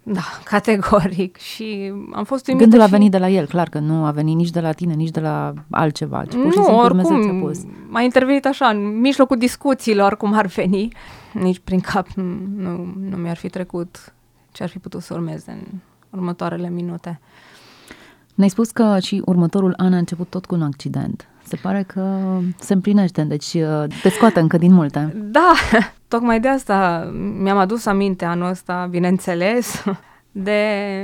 Da, 0.04 0.22
categoric. 0.44 1.38
Și 1.38 1.94
am 2.12 2.24
fost 2.24 2.48
uimită 2.48 2.66
Gândul 2.66 2.88
și... 2.88 2.94
a 2.94 2.98
venit 2.98 3.12
de 3.12 3.18
la 3.18 3.30
el, 3.30 3.46
clar 3.46 3.70
că 3.70 3.80
nu 3.80 4.06
a 4.06 4.12
venit 4.12 4.36
nici 4.36 4.50
de 4.50 4.60
la 4.60 4.72
tine, 4.72 4.94
nici 4.94 5.10
de 5.12 5.20
la 5.20 5.54
altceva. 5.70 6.26
Ci 6.26 6.34
pur 6.34 6.52
și 6.52 6.58
nu, 6.58 6.64
simplu 6.64 6.74
oricum, 6.74 6.98
Dumnezeu 7.02 7.22
ți-a 7.22 7.46
pus. 7.48 7.60
m-a 7.88 8.02
intervenit 8.02 8.46
așa, 8.46 8.68
în 8.68 9.00
mijlocul 9.00 9.38
discuțiilor, 9.38 10.18
cum 10.18 10.34
ar 10.34 10.46
veni. 10.46 10.88
Nici 11.34 11.60
prin 11.60 11.80
cap 11.80 12.08
nu, 12.08 12.24
nu, 12.56 12.94
nu 13.10 13.18
mi-ar 13.18 13.38
fi 13.38 13.50
trecut 13.50 14.14
ce 14.52 14.64
ar 14.64 14.70
fi 14.70 14.80
putut 14.80 15.02
să 15.02 15.14
urmeze 15.14 15.52
în 15.52 15.80
următoarele 16.10 16.70
minute. 16.70 17.20
Ne-ai 18.34 18.50
spus 18.50 18.72
că 18.72 18.98
și 19.00 19.22
următorul 19.26 19.74
an 19.78 19.94
a 19.94 19.98
început 19.98 20.30
tot 20.30 20.46
cu 20.46 20.56
un 20.56 20.62
accident. 20.62 21.28
se 21.44 21.56
pare 21.56 21.84
că 21.84 22.20
se 22.60 22.74
împlinește, 22.74 23.24
deci 23.24 23.54
uh, 23.54 23.84
te 24.02 24.10
scoate 24.10 24.40
încă 24.40 24.58
din 24.58 24.74
multe. 24.74 25.14
Da, 25.16 25.54
tocmai 26.08 26.40
de 26.40 26.48
asta 26.48 27.10
mi-am 27.40 27.58
adus 27.58 27.86
aminte 27.86 28.26
anul 28.26 28.50
ăsta, 28.50 28.88
bineînțeles, 28.90 29.84
de 30.32 30.62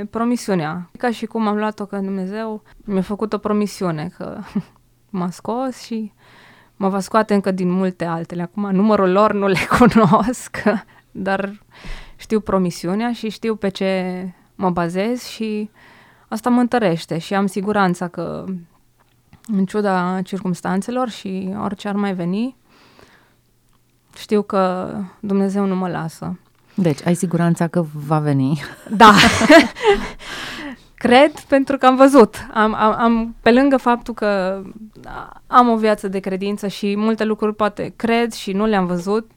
promisiunea. 0.10 0.90
Ca 0.98 1.12
și 1.12 1.26
cum 1.26 1.48
am 1.48 1.58
luat-o 1.58 1.86
că 1.86 1.98
Dumnezeu 1.98 2.64
mi-a 2.86 3.02
făcut 3.02 3.34
o 3.34 3.38
promisiune 3.38 4.12
că 4.18 4.38
m-a 5.10 5.30
scos 5.30 5.82
și 5.82 6.12
mă 6.76 6.90
va 6.90 7.00
scoate 7.00 7.34
încă 7.34 7.52
din 7.52 7.70
multe 7.70 8.06
altele. 8.06 8.42
Acum 8.42 8.70
numărul 8.72 9.12
lor 9.12 9.34
nu 9.34 9.48
le 9.48 9.60
cunosc, 9.78 10.64
dar 11.12 11.64
știu 12.16 12.40
promisiunea 12.40 13.12
și 13.12 13.30
știu 13.30 13.56
pe 13.56 13.70
ce 13.70 14.24
mă 14.56 14.70
bazez 14.70 15.24
și 15.24 15.70
asta 16.30 16.50
mă 16.50 16.60
întărește 16.60 17.18
și 17.18 17.34
am 17.34 17.46
siguranța 17.46 18.08
că 18.08 18.46
în 19.48 19.66
ciuda 19.66 20.22
circumstanțelor 20.24 21.10
și 21.10 21.56
orice 21.64 21.88
ar 21.88 21.96
mai 21.96 22.14
veni, 22.14 22.56
știu 24.18 24.42
că 24.42 24.94
Dumnezeu 25.20 25.66
nu 25.66 25.76
mă 25.76 25.90
lasă. 25.90 26.40
Deci, 26.74 27.06
ai 27.06 27.14
siguranța 27.14 27.68
că 27.68 27.86
va 27.94 28.20
veni. 28.20 28.62
Da. 28.90 29.14
Cred 30.96 31.32
pentru 31.48 31.78
că 31.78 31.86
am 31.86 31.96
văzut. 31.96 32.36
Am, 32.54 32.74
am, 32.74 32.96
am, 33.00 33.36
pe 33.42 33.52
lângă 33.52 33.78
faptul 33.78 34.14
că 34.14 34.62
am 35.48 35.70
o 35.70 35.78
viață 35.78 36.08
de 36.08 36.20
credință 36.20 36.68
și 36.68 36.96
multe 36.98 37.24
lucruri 37.24 37.56
poate 37.56 37.94
cred 37.96 38.32
și 38.32 38.52
nu 38.52 38.66
le-am 38.66 38.86
văzut, 38.86 39.32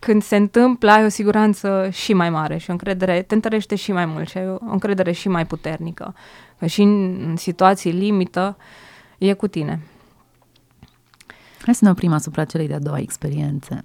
când 0.00 0.22
se 0.22 0.36
întâmplă 0.36 0.90
ai 0.90 1.04
o 1.04 1.08
siguranță 1.08 1.88
și 1.92 2.12
mai 2.12 2.30
mare 2.30 2.56
și 2.56 2.68
o 2.68 2.72
încredere, 2.72 3.22
te 3.22 3.34
întărește 3.34 3.74
și 3.74 3.92
mai 3.92 4.06
mult 4.06 4.28
și 4.28 4.38
ai 4.38 4.48
o 4.48 4.58
încredere 4.60 5.12
și 5.12 5.28
mai 5.28 5.46
puternică. 5.46 6.14
Că 6.58 6.66
și 6.66 6.82
în, 6.82 7.20
în 7.28 7.36
situații 7.36 7.92
limită 7.92 8.56
e 9.18 9.32
cu 9.32 9.46
tine. 9.46 9.80
Hai 11.62 11.74
să 11.74 11.84
ne 11.84 11.90
oprim 11.90 12.12
asupra 12.12 12.44
celei 12.44 12.66
de-a 12.66 12.78
doua 12.78 12.98
experiențe. 12.98 13.74
Ai 13.74 13.84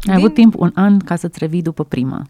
din... 0.00 0.12
avut 0.12 0.34
timp 0.34 0.54
un 0.58 0.70
an 0.74 0.98
ca 0.98 1.16
să-ți 1.16 1.38
revii 1.38 1.62
după 1.62 1.84
prima. 1.84 2.26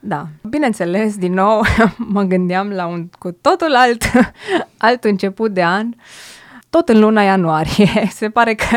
Da, 0.00 0.28
bineînțeles, 0.48 1.16
din 1.16 1.32
nou 1.32 1.60
mă 2.14 2.22
gândeam 2.22 2.68
la 2.68 2.86
un 2.86 3.08
cu 3.18 3.30
totul 3.30 3.74
alt, 3.74 4.02
alt 4.76 5.04
început 5.04 5.52
de 5.52 5.64
an, 5.64 5.94
tot 6.72 6.88
în 6.88 7.00
luna 7.00 7.22
ianuarie. 7.22 8.06
Se 8.20 8.30
pare 8.30 8.54
că 8.54 8.76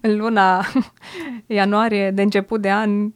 în 0.00 0.16
luna 0.16 0.64
ianuarie 1.46 2.10
de 2.10 2.22
început 2.22 2.60
de 2.60 2.70
an 2.70 3.12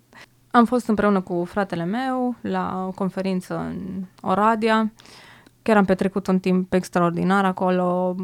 am 0.51 0.65
fost 0.65 0.87
împreună 0.87 1.21
cu 1.21 1.45
fratele 1.45 1.85
meu 1.85 2.35
la 2.41 2.85
o 2.87 2.91
conferință 2.91 3.59
în 3.59 4.05
Oradea. 4.21 4.93
Chiar 5.63 5.77
am 5.77 5.85
petrecut 5.85 6.27
un 6.27 6.39
timp 6.39 6.73
extraordinar 6.73 7.45
acolo. 7.45 8.15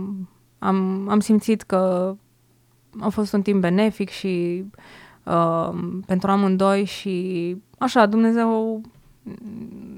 Am, 0.59 1.09
am 1.09 1.21
simțit 1.21 1.63
că 1.63 2.15
a 3.01 3.09
fost 3.09 3.33
un 3.33 3.43
timp 3.43 3.61
benefic 3.61 4.09
și 4.09 4.65
uh, 5.23 5.71
pentru 6.07 6.31
amândoi 6.31 6.85
și 6.85 7.57
așa, 7.79 8.07
Dumnezeu 8.07 8.81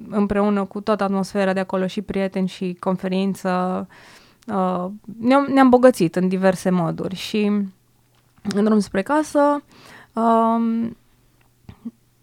împreună 0.08 0.64
cu 0.64 0.80
toată 0.80 1.04
atmosfera 1.04 1.52
de 1.52 1.60
acolo 1.60 1.86
și 1.86 2.02
prieteni 2.02 2.48
și 2.48 2.76
conferință 2.78 3.86
uh, 3.90 3.96
ne-am, 5.18 5.46
ne-am 5.52 5.68
bogățit 5.68 6.16
în 6.16 6.28
diverse 6.28 6.70
moduri 6.70 7.14
și 7.14 7.44
în 8.54 8.64
drum 8.64 8.78
spre 8.78 9.02
casă 9.02 9.62
uh, 10.12 10.90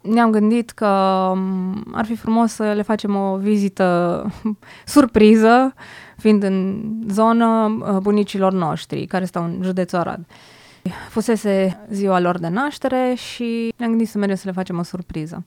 ne-am 0.01 0.31
gândit 0.31 0.69
că 0.69 0.87
um, 1.31 1.85
ar 1.93 2.05
fi 2.05 2.15
frumos 2.15 2.51
să 2.51 2.73
le 2.73 2.81
facem 2.81 3.15
o 3.15 3.37
vizită 3.37 4.25
surpriză, 4.85 5.73
fiind 6.17 6.43
în 6.43 6.83
zonă 7.09 7.77
uh, 7.79 7.97
bunicilor 7.97 8.53
noștri, 8.53 9.05
care 9.05 9.25
stau 9.25 9.43
în 9.43 9.59
județul 9.61 9.99
Arad. 9.99 10.25
Fusese 11.09 11.85
ziua 11.89 12.19
lor 12.19 12.39
de 12.39 12.47
naștere 12.47 13.13
și 13.13 13.73
ne-am 13.77 13.89
gândit 13.89 14.09
să 14.09 14.17
mergem 14.17 14.37
să 14.37 14.43
le 14.45 14.51
facem 14.51 14.77
o 14.77 14.83
surpriză. 14.83 15.43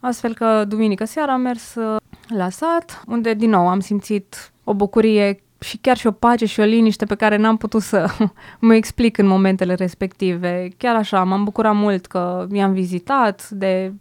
Astfel 0.00 0.34
că 0.34 0.64
duminică 0.68 1.04
seara 1.04 1.32
am 1.32 1.40
mers 1.40 1.74
uh, 1.74 1.96
la 2.28 2.48
sat, 2.48 3.02
unde 3.06 3.34
din 3.34 3.50
nou 3.50 3.68
am 3.68 3.80
simțit 3.80 4.52
o 4.64 4.74
bucurie 4.74 5.42
și 5.62 5.76
chiar 5.76 5.96
și 5.96 6.06
o 6.06 6.10
pace 6.10 6.44
și 6.44 6.60
o 6.60 6.64
liniște 6.64 7.04
pe 7.04 7.14
care 7.14 7.36
n-am 7.36 7.56
putut 7.56 7.82
să 7.82 8.10
mă 8.58 8.74
explic 8.74 9.18
în 9.18 9.26
momentele 9.26 9.74
respective. 9.74 10.68
Chiar 10.76 10.96
așa, 10.96 11.24
m-am 11.24 11.44
bucurat 11.44 11.74
mult 11.74 12.06
că 12.06 12.46
i-am 12.52 12.72
vizitat, 12.72 13.48
de 13.48 13.92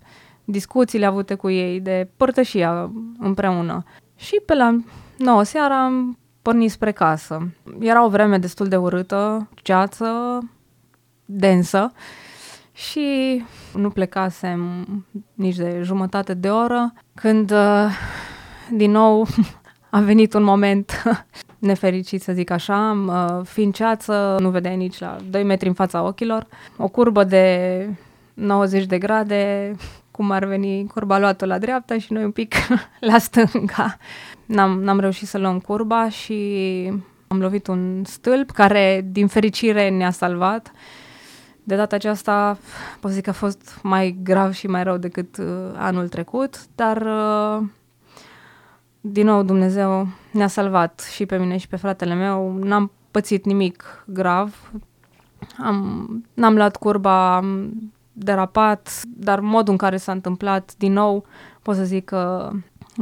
discuțiile 0.44 1.06
avute 1.06 1.36
cu 1.36 1.50
ei, 1.50 1.80
de 1.80 2.10
părtășia 2.18 2.91
împreună. 3.20 3.84
Și 4.15 4.41
pe 4.46 4.56
la 4.56 4.77
9 5.18 5.44
seara 5.44 5.84
am 5.84 6.18
pornit 6.41 6.72
spre 6.72 6.91
casă. 6.91 7.48
Era 7.80 8.06
o 8.06 8.10
vreme 8.10 8.38
destul 8.38 8.68
de 8.68 8.75
urâtă, 8.75 9.50
ceață, 9.56 10.39
densă 11.25 11.91
și 12.74 13.44
nu 13.74 13.89
plecasem 13.89 14.86
nici 15.34 15.56
de 15.56 15.80
jumătate 15.84 16.34
de 16.34 16.50
oră 16.50 16.94
când 17.13 17.51
uh, 17.51 17.89
din 18.72 18.91
nou 18.91 19.27
a 19.91 20.00
venit 20.00 20.33
un 20.33 20.43
moment 20.43 21.03
nefericit, 21.60 22.21
să 22.21 22.33
zic 22.33 22.50
așa, 22.50 23.03
uh, 23.07 23.45
fiind 23.45 23.74
ceață, 23.74 24.38
nu 24.39 24.50
vedeai 24.50 24.75
nici 24.75 25.00
la 25.00 25.17
2 25.29 25.43
metri 25.43 25.67
în 25.67 25.74
fața 25.74 26.03
ochilor, 26.03 26.48
o 26.77 26.88
curbă 26.88 27.24
de 27.24 27.88
90 28.33 28.86
de 28.86 28.98
grade, 28.98 29.75
cum 30.12 30.31
ar 30.31 30.45
veni 30.45 30.88
curba 30.88 31.19
luată 31.19 31.45
la 31.45 31.57
dreapta 31.57 31.98
și 31.98 32.13
noi 32.13 32.24
un 32.24 32.31
pic 32.31 32.55
la 33.10 33.17
stânga. 33.17 33.98
N-am, 34.45 34.83
n-am 34.83 35.00
reușit 35.00 35.27
să 35.27 35.38
luăm 35.38 35.60
curba 35.60 36.10
și 36.10 36.38
am 37.27 37.39
lovit 37.39 37.67
un 37.67 38.03
stâlp 38.05 38.51
care, 38.51 39.05
din 39.12 39.27
fericire, 39.27 39.89
ne-a 39.89 40.12
salvat. 40.12 40.71
De 41.63 41.75
data 41.75 41.95
aceasta, 41.95 42.57
pot 43.00 43.10
să 43.10 43.15
zic 43.15 43.24
că 43.24 43.29
a 43.29 43.33
fost 43.33 43.79
mai 43.83 44.17
grav 44.24 44.53
și 44.53 44.67
mai 44.67 44.83
rău 44.83 44.98
decât 44.98 45.38
uh, 45.38 45.45
anul 45.75 46.07
trecut, 46.07 46.55
dar 46.75 47.01
uh, 47.01 47.67
din 49.01 49.25
nou 49.25 49.43
Dumnezeu 49.43 50.08
ne-a 50.31 50.48
salvat 50.48 51.10
și 51.13 51.25
pe 51.25 51.38
mine 51.38 51.58
și 51.58 51.67
pe 51.67 51.75
fratele 51.75 52.13
meu. 52.13 52.58
N-am 52.58 52.91
pățit 53.12 53.46
nimic 53.46 54.03
grav. 54.05 54.72
Am, 55.58 56.08
n-am 56.34 56.55
luat 56.55 56.75
curba, 56.75 57.36
am 57.36 57.74
derapat, 58.13 59.01
dar 59.08 59.39
modul 59.39 59.72
în 59.72 59.77
care 59.77 59.98
s-a 59.98 60.12
întâmplat, 60.12 60.74
din 60.77 60.93
nou, 60.93 61.25
pot 61.62 61.75
să 61.75 61.84
zic 61.84 62.05
că 62.05 62.51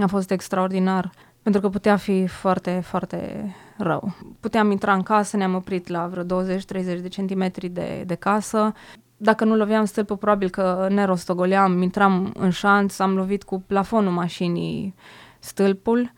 a 0.01 0.07
fost 0.07 0.31
extraordinar, 0.31 1.11
pentru 1.41 1.61
că 1.61 1.69
putea 1.69 1.95
fi 1.95 2.27
foarte, 2.27 2.81
foarte 2.83 3.51
rău. 3.77 4.15
Puteam 4.39 4.71
intra 4.71 4.93
în 4.93 5.01
casă, 5.01 5.37
ne-am 5.37 5.55
oprit 5.55 5.87
la 5.87 6.07
vreo 6.07 6.43
20-30 6.43 6.57
de 7.01 7.07
centimetri 7.07 7.69
de, 7.69 8.03
de 8.05 8.15
casă. 8.15 8.73
Dacă 9.17 9.45
nu 9.45 9.55
loveam 9.55 9.85
stâlpul, 9.85 10.17
probabil 10.17 10.49
că 10.49 10.87
ne 10.89 11.03
rostogoleam, 11.03 11.81
intram 11.81 12.31
în 12.39 12.49
șanț, 12.49 12.99
am 12.99 13.15
lovit 13.15 13.43
cu 13.43 13.63
plafonul 13.67 14.11
mașinii 14.11 14.95
stâlpul 15.39 16.11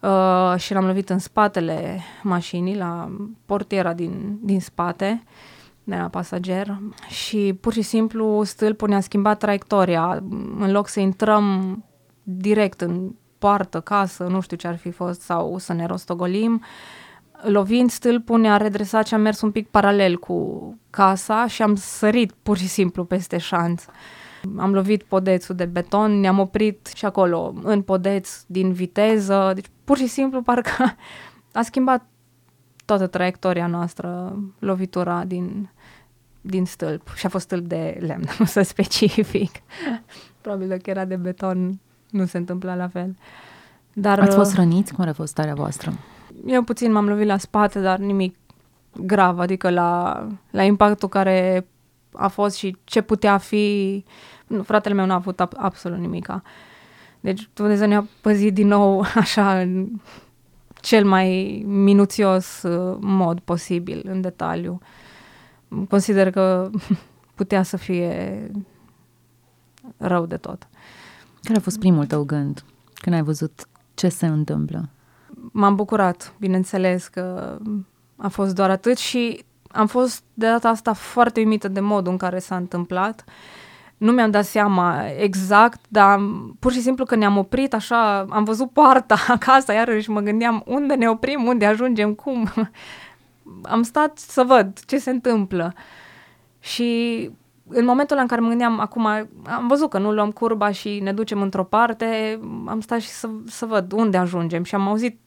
uh, 0.00 0.54
și 0.56 0.72
l-am 0.72 0.86
lovit 0.86 1.10
în 1.10 1.18
spatele 1.18 2.00
mașinii, 2.22 2.76
la 2.76 3.10
portiera 3.46 3.92
din, 3.92 4.38
din 4.42 4.60
spate, 4.60 5.22
de 5.84 5.96
la 5.96 6.08
pasager 6.08 6.78
și 7.08 7.58
pur 7.60 7.72
și 7.72 7.82
simplu 7.82 8.42
stâlpul 8.42 8.88
ne-a 8.88 9.00
schimbat 9.00 9.38
traiectoria. 9.38 10.22
În 10.58 10.70
loc 10.72 10.88
să 10.88 11.00
intrăm 11.00 11.78
direct 12.22 12.80
în 12.80 13.10
poartă, 13.38 13.80
casă, 13.80 14.24
nu 14.24 14.40
știu 14.40 14.56
ce 14.56 14.66
ar 14.66 14.76
fi 14.76 14.90
fost, 14.90 15.20
sau 15.20 15.58
să 15.58 15.72
ne 15.72 15.86
rostogolim, 15.86 16.62
lovind 17.42 17.90
stâlpul 17.90 18.40
ne-a 18.40 18.56
redresat 18.56 19.06
și 19.06 19.14
am 19.14 19.20
mers 19.20 19.40
un 19.40 19.50
pic 19.50 19.68
paralel 19.68 20.18
cu 20.18 20.78
casa 20.90 21.46
și 21.46 21.62
am 21.62 21.74
sărit 21.74 22.32
pur 22.42 22.56
și 22.56 22.68
simplu 22.68 23.04
peste 23.04 23.38
șanț. 23.38 23.84
Am 24.56 24.74
lovit 24.74 25.02
podețul 25.02 25.54
de 25.54 25.64
beton, 25.64 26.20
ne-am 26.20 26.38
oprit 26.38 26.90
și 26.94 27.04
acolo, 27.04 27.54
în 27.62 27.82
podeț, 27.82 28.42
din 28.46 28.72
viteză. 28.72 29.52
Deci, 29.54 29.70
pur 29.84 29.96
și 29.96 30.06
simplu, 30.06 30.42
parcă 30.42 30.96
a 31.52 31.62
schimbat 31.62 32.06
toată 32.84 33.06
traiectoria 33.06 33.66
noastră, 33.66 34.38
lovitura 34.58 35.24
din, 35.24 35.70
din 36.40 36.64
stâlp. 36.64 37.12
Și 37.14 37.26
a 37.26 37.28
fost 37.28 37.44
stâlp 37.44 37.66
de 37.66 37.98
lemn, 38.00 38.24
nu 38.38 38.44
să 38.44 38.62
specific. 38.62 39.50
Probabil 40.40 40.76
că 40.76 40.90
era 40.90 41.04
de 41.04 41.16
beton, 41.16 41.80
nu 42.10 42.26
se 42.26 42.36
întâmpla 42.36 42.74
la 42.74 42.88
fel. 42.88 43.16
Dar, 43.92 44.20
Ați 44.20 44.36
fost 44.36 44.50
uh, 44.50 44.56
răniți? 44.56 44.94
Cum 44.94 45.08
a 45.08 45.12
fost 45.12 45.30
starea 45.30 45.54
voastră? 45.54 45.92
Eu 46.46 46.62
puțin 46.62 46.92
m-am 46.92 47.08
lovit 47.08 47.26
la 47.26 47.38
spate, 47.38 47.80
dar 47.80 47.98
nimic 47.98 48.36
grav, 48.96 49.38
adică 49.38 49.70
la, 49.70 50.26
la 50.50 50.62
impactul 50.62 51.08
care 51.08 51.66
a 52.16 52.28
fost 52.28 52.56
și 52.56 52.76
ce 52.84 53.00
putea 53.00 53.38
fi 53.38 54.04
nu, 54.46 54.62
fratele 54.62 54.94
meu 54.94 55.06
n-a 55.06 55.14
avut 55.14 55.40
ab- 55.40 55.56
absolut 55.56 55.98
nimica. 55.98 56.42
Deci 57.20 57.48
Dumnezeu 57.54 57.88
ne-a 57.88 58.08
păzit 58.20 58.54
din 58.54 58.66
nou 58.66 59.04
așa 59.14 59.60
în 59.60 59.88
cel 60.74 61.04
mai 61.04 61.62
minuțios 61.66 62.62
uh, 62.62 62.96
mod 63.00 63.40
posibil, 63.40 64.02
în 64.08 64.20
detaliu. 64.20 64.78
Consider 65.88 66.30
că 66.30 66.70
putea 67.34 67.62
să 67.62 67.76
fie 67.76 68.50
rău 69.96 70.26
de 70.26 70.36
tot. 70.36 70.68
Care 71.42 71.58
a 71.58 71.62
fost 71.62 71.78
primul 71.78 72.06
tău 72.06 72.24
gând 72.24 72.64
când 72.94 73.16
ai 73.16 73.22
văzut 73.22 73.68
ce 73.94 74.08
se 74.08 74.26
întâmplă? 74.26 74.88
M-am 75.52 75.74
bucurat, 75.74 76.34
bineînțeles, 76.38 77.08
că 77.08 77.58
a 78.16 78.28
fost 78.28 78.54
doar 78.54 78.70
atât 78.70 78.96
și 78.96 79.44
am 79.74 79.86
fost 79.86 80.22
de 80.34 80.46
data 80.46 80.68
asta 80.68 80.92
foarte 80.92 81.40
uimită 81.40 81.68
de 81.68 81.80
modul 81.80 82.12
în 82.12 82.18
care 82.18 82.38
s-a 82.38 82.56
întâmplat. 82.56 83.24
Nu 83.96 84.12
mi-am 84.12 84.30
dat 84.30 84.44
seama 84.44 85.02
exact, 85.18 85.80
dar 85.88 86.20
pur 86.58 86.72
și 86.72 86.80
simplu 86.80 87.04
că 87.04 87.14
ne-am 87.14 87.36
oprit 87.36 87.74
așa, 87.74 88.18
am 88.18 88.44
văzut 88.44 88.70
poarta 88.70 89.16
acasă, 89.28 89.72
iarăși 89.72 90.10
mă 90.10 90.20
gândeam 90.20 90.62
unde 90.66 90.94
ne 90.94 91.08
oprim, 91.08 91.44
unde 91.46 91.66
ajungem, 91.66 92.14
cum. 92.14 92.48
am 93.62 93.82
stat 93.82 94.18
să 94.18 94.42
văd 94.42 94.78
ce 94.86 94.98
se 94.98 95.10
întâmplă. 95.10 95.72
Și 96.60 97.30
în 97.68 97.84
momentul 97.84 98.16
în 98.20 98.26
care 98.26 98.40
mă 98.40 98.48
gândeam, 98.48 98.80
acum 98.80 99.06
am 99.46 99.66
văzut 99.68 99.90
că 99.90 99.98
nu 99.98 100.12
luăm 100.12 100.30
curba 100.30 100.70
și 100.70 101.00
ne 101.02 101.12
ducem 101.12 101.42
într-o 101.42 101.64
parte, 101.64 102.40
am 102.66 102.80
stat 102.80 103.00
și 103.00 103.08
să, 103.08 103.28
să 103.46 103.66
văd 103.66 103.92
unde 103.92 104.16
ajungem 104.16 104.62
și 104.62 104.74
am 104.74 104.88
auzit 104.88 105.18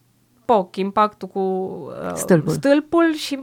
poc 0.46 0.76
impactul 0.76 1.28
cu 1.28 1.40
uh, 1.40 2.14
stâlpul. 2.14 2.54
stâlpul 2.54 3.14
și 3.14 3.40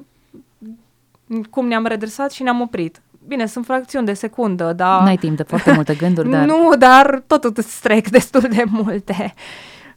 cum 1.43 1.67
ne-am 1.67 1.87
redresat 1.87 2.33
și 2.33 2.43
ne-am 2.43 2.61
oprit. 2.61 3.03
Bine, 3.27 3.47
sunt 3.47 3.65
fracțiuni 3.65 4.07
de 4.07 4.13
secundă, 4.13 4.73
dar... 4.73 5.03
N-ai 5.03 5.17
timp 5.17 5.37
de 5.37 5.43
foarte 5.43 5.73
multe 5.73 5.95
gânduri, 5.95 6.31
dar... 6.31 6.45
Nu, 6.45 6.71
dar 6.79 7.23
tot 7.27 7.45
îți 7.45 7.81
trec 7.81 8.09
destul 8.09 8.41
de 8.41 8.65
multe. 8.67 9.35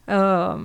Uh, 0.04 0.60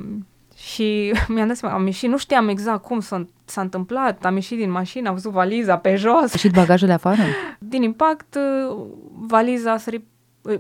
și 0.57 1.13
mi-am 1.27 1.47
dat 1.47 1.55
seama, 1.55 1.75
am 1.75 1.85
ieșit, 1.85 2.09
nu 2.09 2.17
știam 2.17 2.47
exact 2.47 2.81
cum 2.81 2.99
s-a, 2.99 3.27
s-a 3.45 3.61
întâmplat, 3.61 4.25
am 4.25 4.35
ieșit 4.35 4.57
din 4.57 4.71
mașină, 4.71 5.07
am 5.07 5.13
văzut 5.13 5.31
valiza 5.31 5.77
pe 5.77 5.95
jos. 5.95 6.23
A 6.23 6.31
ieșit 6.31 6.51
bagajele 6.51 6.93
afară? 6.93 7.21
Din 7.59 7.83
impact, 7.83 8.35
uh, 8.35 8.75
valiza 9.19 9.71
a 9.71 9.77
sărit 9.77 10.01
uh, 10.01 10.12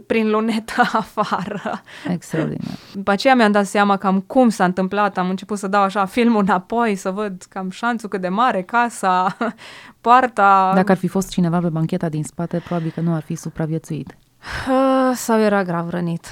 prin 0.07 0.29
lunetă 0.29 0.81
afară. 0.93 1.81
Extraordinar. 2.09 2.75
După 2.93 3.11
aceea 3.11 3.35
mi-am 3.35 3.51
dat 3.51 3.65
seama 3.65 3.97
cam 3.97 4.19
cum 4.19 4.49
s-a 4.49 4.63
întâmplat, 4.63 5.17
am 5.17 5.29
început 5.29 5.57
să 5.57 5.67
dau 5.67 5.81
așa 5.81 6.05
filmul 6.05 6.41
înapoi, 6.41 6.95
să 6.95 7.11
văd 7.11 7.45
cam 7.49 7.69
șanțul 7.69 8.09
cât 8.09 8.21
de 8.21 8.27
mare, 8.27 8.61
casa, 8.61 9.37
poarta. 10.01 10.71
Dacă 10.75 10.91
ar 10.91 10.97
fi 10.97 11.07
fost 11.07 11.29
cineva 11.29 11.59
pe 11.59 11.69
bancheta 11.69 12.09
din 12.09 12.23
spate, 12.23 12.57
probabil 12.65 12.91
că 12.91 13.01
nu 13.01 13.13
ar 13.13 13.21
fi 13.21 13.35
supraviețuit. 13.35 14.17
Uh, 14.69 15.11
sau 15.15 15.39
era 15.39 15.63
grav 15.63 15.89
rănit, 15.89 16.27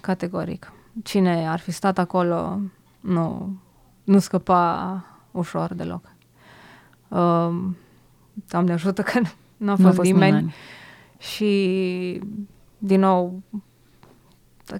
categoric. 0.00 0.72
Cine 1.02 1.48
ar 1.48 1.58
fi 1.58 1.70
stat 1.70 1.98
acolo, 1.98 2.60
nu, 3.00 3.56
nu 4.04 4.18
scăpa 4.18 5.04
ușor 5.30 5.74
deloc. 5.74 6.02
Uh, 7.08 7.54
Doamne 8.48 8.72
ajută 8.72 9.02
că 9.02 9.20
nu 9.56 9.70
a 9.70 9.76
fost, 9.76 9.94
fost 9.94 10.10
nimeni. 10.10 10.32
nimeni. 10.32 10.54
Și, 11.18 12.20
din 12.78 13.00
nou, 13.00 13.42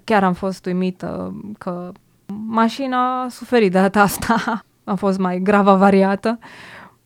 chiar 0.03 0.23
am 0.23 0.33
fost 0.33 0.65
uimită 0.65 1.35
că 1.57 1.91
mașina 2.47 3.23
a 3.23 3.29
suferit 3.29 3.71
de 3.71 3.79
data 3.79 4.01
asta. 4.01 4.35
A 4.83 4.95
fost 4.95 5.17
mai 5.17 5.39
grav 5.39 5.67
avariată, 5.67 6.39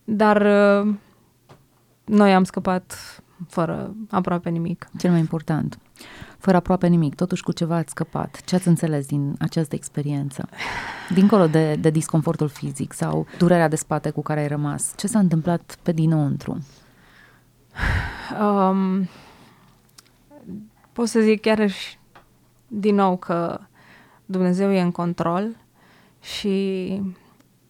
dar 0.04 0.40
uh, 0.40 0.94
noi 2.04 2.34
am 2.34 2.44
scăpat 2.44 2.94
fără 3.48 3.94
aproape 4.10 4.50
nimic. 4.50 4.88
Cel 4.98 5.10
mai 5.10 5.20
important 5.20 5.78
fără 6.42 6.56
aproape 6.56 6.86
nimic, 6.86 7.14
totuși 7.14 7.42
cu 7.42 7.52
ceva 7.52 7.76
ați 7.76 7.90
scăpat. 7.90 8.40
Ce 8.44 8.54
ați 8.54 8.68
înțeles 8.68 9.06
din 9.06 9.34
această 9.38 9.74
experiență? 9.74 10.48
Dincolo 11.14 11.46
de, 11.46 11.74
de 11.74 11.90
disconfortul 11.90 12.48
fizic 12.48 12.92
sau 12.92 13.26
durerea 13.38 13.68
de 13.68 13.76
spate 13.76 14.10
cu 14.10 14.22
care 14.22 14.40
ai 14.40 14.48
rămas, 14.48 14.92
ce 14.96 15.06
s-a 15.06 15.18
întâmplat 15.18 15.78
pe 15.82 15.92
dinăuntru? 15.92 16.58
Um, 18.40 19.08
pot 20.92 21.08
să 21.08 21.20
zic 21.20 21.40
chiar 21.40 21.70
și 21.70 21.96
din 22.68 22.94
nou 22.94 23.16
că 23.16 23.60
Dumnezeu 24.24 24.72
e 24.72 24.80
în 24.80 24.90
control 24.90 25.56
și 26.20 27.00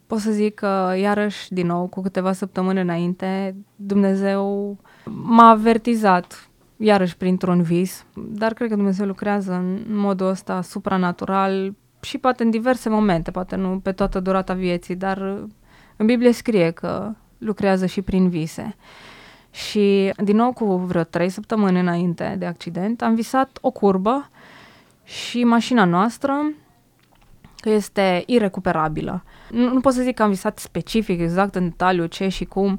pot 0.07 0.19
să 0.19 0.31
zic 0.31 0.55
că 0.55 0.95
iarăși 0.99 1.52
din 1.52 1.67
nou 1.67 1.87
cu 1.87 2.00
câteva 2.00 2.33
săptămâni 2.33 2.81
înainte 2.81 3.57
Dumnezeu 3.76 4.76
m-a 5.05 5.49
avertizat 5.49 6.50
iarăși 6.76 7.17
printr-un 7.17 7.62
vis, 7.62 8.05
dar 8.14 8.52
cred 8.52 8.69
că 8.69 8.75
Dumnezeu 8.75 9.06
lucrează 9.06 9.52
în 9.52 9.85
modul 9.87 10.26
ăsta 10.26 10.63
supranatural 10.63 11.75
și 12.00 12.19
poate 12.19 12.43
în 12.43 12.50
diverse 12.50 12.89
momente, 12.89 13.30
poate 13.30 13.56
nu 13.56 13.78
pe 13.78 13.93
toată 13.93 14.21
durata 14.21 14.54
vieții, 14.54 14.97
dar 14.97 15.19
în 15.97 16.06
Biblie 16.06 16.32
scrie 16.32 16.71
că 16.71 17.13
lucrează 17.39 17.87
și 17.87 18.02
prin 18.02 18.28
vise. 18.28 18.76
Și 19.52 20.12
din 20.17 20.36
nou 20.36 20.52
cu 20.52 20.76
vreo 20.76 21.02
trei 21.02 21.28
săptămâni 21.28 21.80
înainte 21.80 22.34
de 22.38 22.47
accident 22.47 23.02
am 23.02 23.15
visat 23.15 23.58
o 23.60 23.71
curbă 23.71 24.30
și 25.04 25.45
mașina 25.45 25.84
noastră 25.84 26.52
că 27.56 27.71
este 27.71 28.23
irecuperabilă. 28.26 29.25
Nu, 29.50 29.73
nu 29.73 29.80
pot 29.80 29.93
să 29.93 30.02
zic 30.02 30.15
că 30.15 30.23
am 30.23 30.28
visat 30.28 30.58
specific, 30.58 31.21
exact 31.21 31.54
în 31.54 31.62
detaliu 31.62 32.06
ce 32.06 32.28
și 32.28 32.45
cum. 32.45 32.78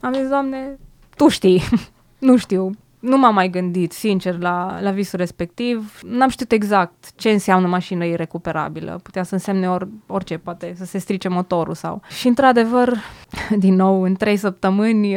Am 0.00 0.12
zis, 0.12 0.28
Doamne, 0.28 0.78
Tu 1.16 1.28
știi, 1.28 1.62
nu 2.18 2.36
știu, 2.36 2.70
nu 3.00 3.18
m-am 3.18 3.34
mai 3.34 3.48
gândit, 3.48 3.92
sincer, 3.92 4.38
la, 4.38 4.78
la 4.80 4.90
visul 4.90 5.18
respectiv. 5.18 6.00
N-am 6.02 6.28
știut 6.28 6.52
exact 6.52 7.12
ce 7.14 7.30
înseamnă 7.30 7.68
mașină 7.68 8.04
irecuperabilă. 8.04 9.00
Putea 9.02 9.22
să 9.22 9.34
însemne 9.34 9.68
or, 9.68 9.88
orice, 10.06 10.38
poate 10.38 10.74
să 10.76 10.84
se 10.84 10.98
strice 10.98 11.28
motorul 11.28 11.74
sau... 11.74 12.02
Și, 12.18 12.28
într-adevăr, 12.28 12.96
din 13.58 13.74
nou, 13.74 14.02
în 14.02 14.14
trei 14.14 14.36
săptămâni 14.36 15.16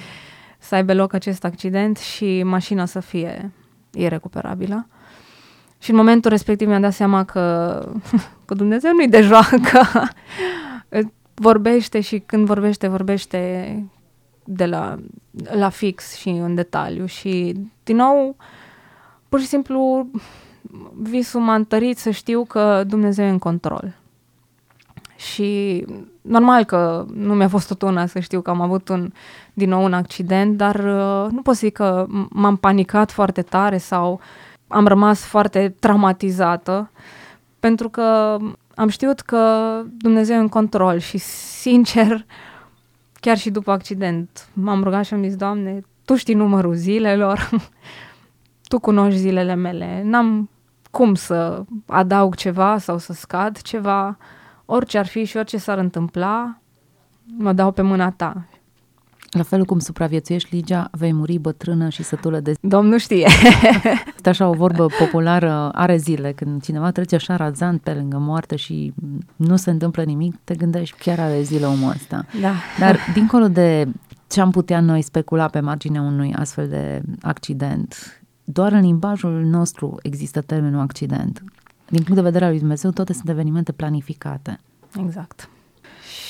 să 0.58 0.74
aibă 0.74 0.94
loc 0.94 1.12
acest 1.12 1.44
accident 1.44 1.96
și 1.96 2.42
mașina 2.42 2.84
să 2.84 3.00
fie 3.00 3.52
irecuperabilă. 3.92 4.86
Și 5.78 5.90
în 5.90 5.96
momentul 5.96 6.30
respectiv 6.30 6.68
mi-am 6.68 6.80
dat 6.80 6.92
seama 6.92 7.24
că, 7.24 7.42
că 8.46 8.54
Dumnezeu 8.54 8.92
nu-i 8.92 9.08
de 9.08 9.20
joacă. 9.20 10.10
vorbește 11.34 12.00
și 12.00 12.18
când 12.18 12.46
vorbește, 12.46 12.88
vorbește 12.88 13.82
de 14.46 14.66
la, 14.66 14.96
la 15.50 15.68
fix 15.68 16.14
și 16.14 16.28
în 16.28 16.54
detaliu 16.54 17.06
și 17.06 17.56
din 17.84 17.96
nou 17.96 18.36
pur 19.28 19.40
și 19.40 19.46
simplu 19.46 20.06
visul 21.00 21.40
m-a 21.40 21.54
întărit 21.54 21.98
să 21.98 22.10
știu 22.10 22.44
că 22.44 22.84
Dumnezeu 22.86 23.24
e 23.24 23.28
în 23.28 23.38
control. 23.38 23.94
Și 25.16 25.84
normal 26.22 26.64
că 26.64 27.06
nu 27.14 27.34
mi-a 27.34 27.48
fost 27.48 27.68
tot 27.68 27.82
una 27.82 28.06
să 28.06 28.18
știu 28.18 28.40
că 28.40 28.50
am 28.50 28.60
avut 28.60 28.88
un, 28.88 29.12
din 29.52 29.68
nou 29.68 29.84
un 29.84 29.92
accident, 29.92 30.56
dar 30.56 30.74
uh, 30.74 31.30
nu 31.30 31.42
pot 31.42 31.54
să 31.54 31.66
zic 31.66 31.72
că 31.72 32.06
m-am 32.28 32.56
panicat 32.56 33.10
foarte 33.10 33.42
tare 33.42 33.78
sau 33.78 34.20
am 34.68 34.86
rămas 34.86 35.20
foarte 35.20 35.74
traumatizată, 35.80 36.90
pentru 37.60 37.88
că 37.88 38.36
am 38.74 38.88
știut 38.88 39.20
că 39.20 39.82
Dumnezeu 39.98 40.36
e 40.36 40.40
în 40.40 40.48
control 40.48 40.98
și, 40.98 41.18
sincer, 41.18 42.26
chiar 43.26 43.38
și 43.38 43.50
după 43.50 43.70
accident, 43.70 44.48
m-am 44.52 44.82
rugat 44.82 45.04
și 45.04 45.14
am 45.14 45.22
zis, 45.22 45.36
Doamne, 45.36 45.80
Tu 46.04 46.16
știi 46.16 46.34
numărul 46.34 46.74
zilelor, 46.74 47.50
Tu 48.68 48.78
cunoști 48.78 49.18
zilele 49.18 49.54
mele, 49.54 50.02
n-am 50.04 50.50
cum 50.90 51.14
să 51.14 51.64
adaug 51.86 52.34
ceva 52.34 52.78
sau 52.78 52.98
să 52.98 53.12
scad 53.12 53.60
ceva, 53.60 54.16
orice 54.64 54.98
ar 54.98 55.06
fi 55.06 55.24
și 55.24 55.36
orice 55.36 55.56
s-ar 55.56 55.78
întâmpla, 55.78 56.58
mă 57.38 57.52
dau 57.52 57.72
pe 57.72 57.82
mâna 57.82 58.10
ta. 58.10 58.46
La 59.36 59.42
fel 59.42 59.64
cum 59.64 59.78
supraviețuiești, 59.78 60.54
Ligia, 60.54 60.88
vei 60.92 61.12
muri 61.12 61.38
bătrână 61.38 61.88
și 61.88 62.02
sătulă 62.02 62.40
de... 62.40 62.54
Domnul 62.60 62.98
știe. 62.98 63.28
Este 64.16 64.28
așa 64.28 64.48
o 64.48 64.52
vorbă 64.52 64.86
populară, 64.98 65.70
are 65.72 65.96
zile, 65.96 66.32
când 66.32 66.62
cineva 66.62 66.90
trece 66.90 67.14
așa 67.14 67.36
razant 67.36 67.80
pe 67.80 67.92
lângă 67.92 68.18
moarte 68.18 68.56
și 68.56 68.92
nu 69.36 69.56
se 69.56 69.70
întâmplă 69.70 70.02
nimic, 70.02 70.36
te 70.44 70.54
gândești 70.54 70.98
chiar 70.98 71.18
are 71.18 71.42
zile 71.42 71.66
omul 71.66 71.90
ăsta. 71.90 72.26
Da. 72.40 72.52
Dar 72.78 72.98
dincolo 73.14 73.48
de 73.48 73.88
ce 74.28 74.40
am 74.40 74.50
putea 74.50 74.80
noi 74.80 75.02
specula 75.02 75.46
pe 75.46 75.60
marginea 75.60 76.00
unui 76.00 76.34
astfel 76.34 76.68
de 76.68 77.02
accident, 77.22 78.20
doar 78.44 78.72
în 78.72 78.80
limbajul 78.80 79.44
nostru 79.44 79.98
există 80.02 80.40
termenul 80.40 80.80
accident. 80.80 81.44
Din 81.88 82.02
punct 82.02 82.14
de 82.14 82.20
vedere 82.20 82.44
al 82.44 82.50
lui 82.50 82.60
Dumnezeu, 82.60 82.90
toate 82.90 83.12
sunt 83.12 83.28
evenimente 83.28 83.72
planificate. 83.72 84.60
Exact. 85.04 85.48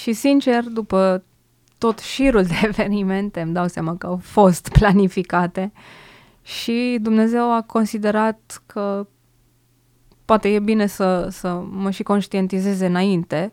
Și 0.03 0.12
sincer, 0.12 0.64
după 0.64 1.23
tot 1.79 1.99
șirul 1.99 2.43
de 2.53 2.61
evenimente 2.62 3.41
îmi 3.41 3.53
dau 3.53 3.67
seama 3.67 3.97
că 3.97 4.07
au 4.07 4.19
fost 4.23 4.69
planificate 4.79 5.73
și 6.43 6.99
Dumnezeu 7.01 7.55
a 7.55 7.62
considerat 7.62 8.62
că 8.67 9.07
poate 10.25 10.49
e 10.49 10.59
bine 10.59 10.87
să, 10.87 11.29
să 11.31 11.62
mă 11.71 11.91
și 11.91 12.03
conștientizeze 12.03 12.87
înainte, 12.87 13.53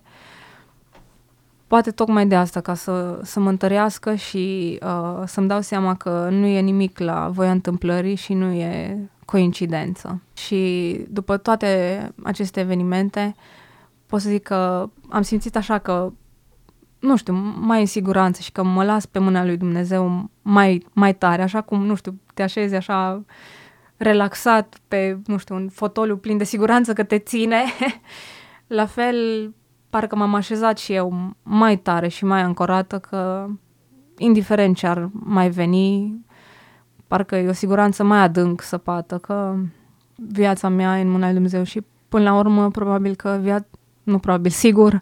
poate 1.68 1.92
tocmai 1.92 2.28
de 2.28 2.36
asta, 2.36 2.62
ca 2.62 2.74
să, 2.74 3.20
să 3.24 3.40
mă 3.40 3.50
întărească 3.50 4.16
și 4.16 4.80
uh, 4.84 5.22
să-mi 5.26 5.48
dau 5.48 5.62
seama 5.62 5.96
că 5.96 6.28
nu 6.32 6.46
e 6.46 6.60
nimic 6.60 7.00
la 7.00 7.30
voia 7.34 7.52
întâmplării 7.52 8.16
și 8.16 8.34
nu 8.34 8.52
e 8.52 8.98
coincidență. 9.26 10.22
Și 10.34 10.98
după 11.10 11.38
toate 11.38 12.12
aceste 12.24 12.60
evenimente, 12.60 13.36
pot 14.06 14.22
să 14.22 14.30
zic 14.30 14.44
că 14.44 14.90
am 15.10 15.22
simțit 15.22 15.56
așa 15.56 15.78
că 15.78 16.12
nu 17.04 17.16
știu, 17.16 17.34
mai 17.60 17.80
în 17.80 17.86
siguranță 17.86 18.42
și 18.42 18.52
că 18.52 18.63
mă 18.63 18.84
las 18.84 19.06
pe 19.06 19.20
mâna 19.20 19.46
lui 19.46 19.58
Dumnezeu 19.58 20.30
mai, 20.42 20.86
mai 20.94 21.16
tare, 21.16 21.42
așa 21.42 21.62
cum, 21.62 21.86
nu 21.86 21.96
știu, 21.96 22.20
te 22.34 22.44
așezi 22.44 22.76
așa 22.76 23.24
relaxat 23.98 24.78
pe, 24.88 25.20
nu 25.26 25.38
știu, 25.38 25.56
un 25.56 25.70
fotoliu 25.70 26.18
plin 26.18 26.38
de 26.38 26.44
siguranță 26.44 26.94
că 26.94 27.04
te 27.04 27.18
ține. 27.18 27.63
La 28.68 28.86
fel, 28.86 29.52
parcă 29.89 30.16
m-am 30.16 30.34
așezat 30.34 30.78
și 30.78 30.94
eu 30.94 31.34
mai 31.44 31.78
tare 31.78 32.08
și 32.08 32.26
mai 32.26 32.42
ancorată 32.42 33.00
că 33.00 33.48
indiferent 34.18 34.76
ce 34.76 34.88
ar 34.88 35.10
mai 35.12 35.50
veni, 35.50 36.20
parcă 37.08 37.36
e 37.36 37.50
o 37.50 37.54
siguranță 37.54 38.04
mai 38.04 38.20
adânc 38.20 38.62
săpată, 38.62 39.18
că 39.18 39.56
viața 40.16 40.70
mea 40.70 40.98
e 40.98 41.02
în 41.02 41.12
mâna 41.12 41.26
lui 41.26 41.34
Dumnezeu 41.34 41.63
și 41.63 41.82
până 42.10 42.24
la 42.24 42.38
urmă 42.38 42.72
probabil 42.72 43.16
că 43.16 43.39
viața, 43.42 43.66
nu 44.04 44.20
probabil, 44.20 44.52
sigur, 44.52 45.02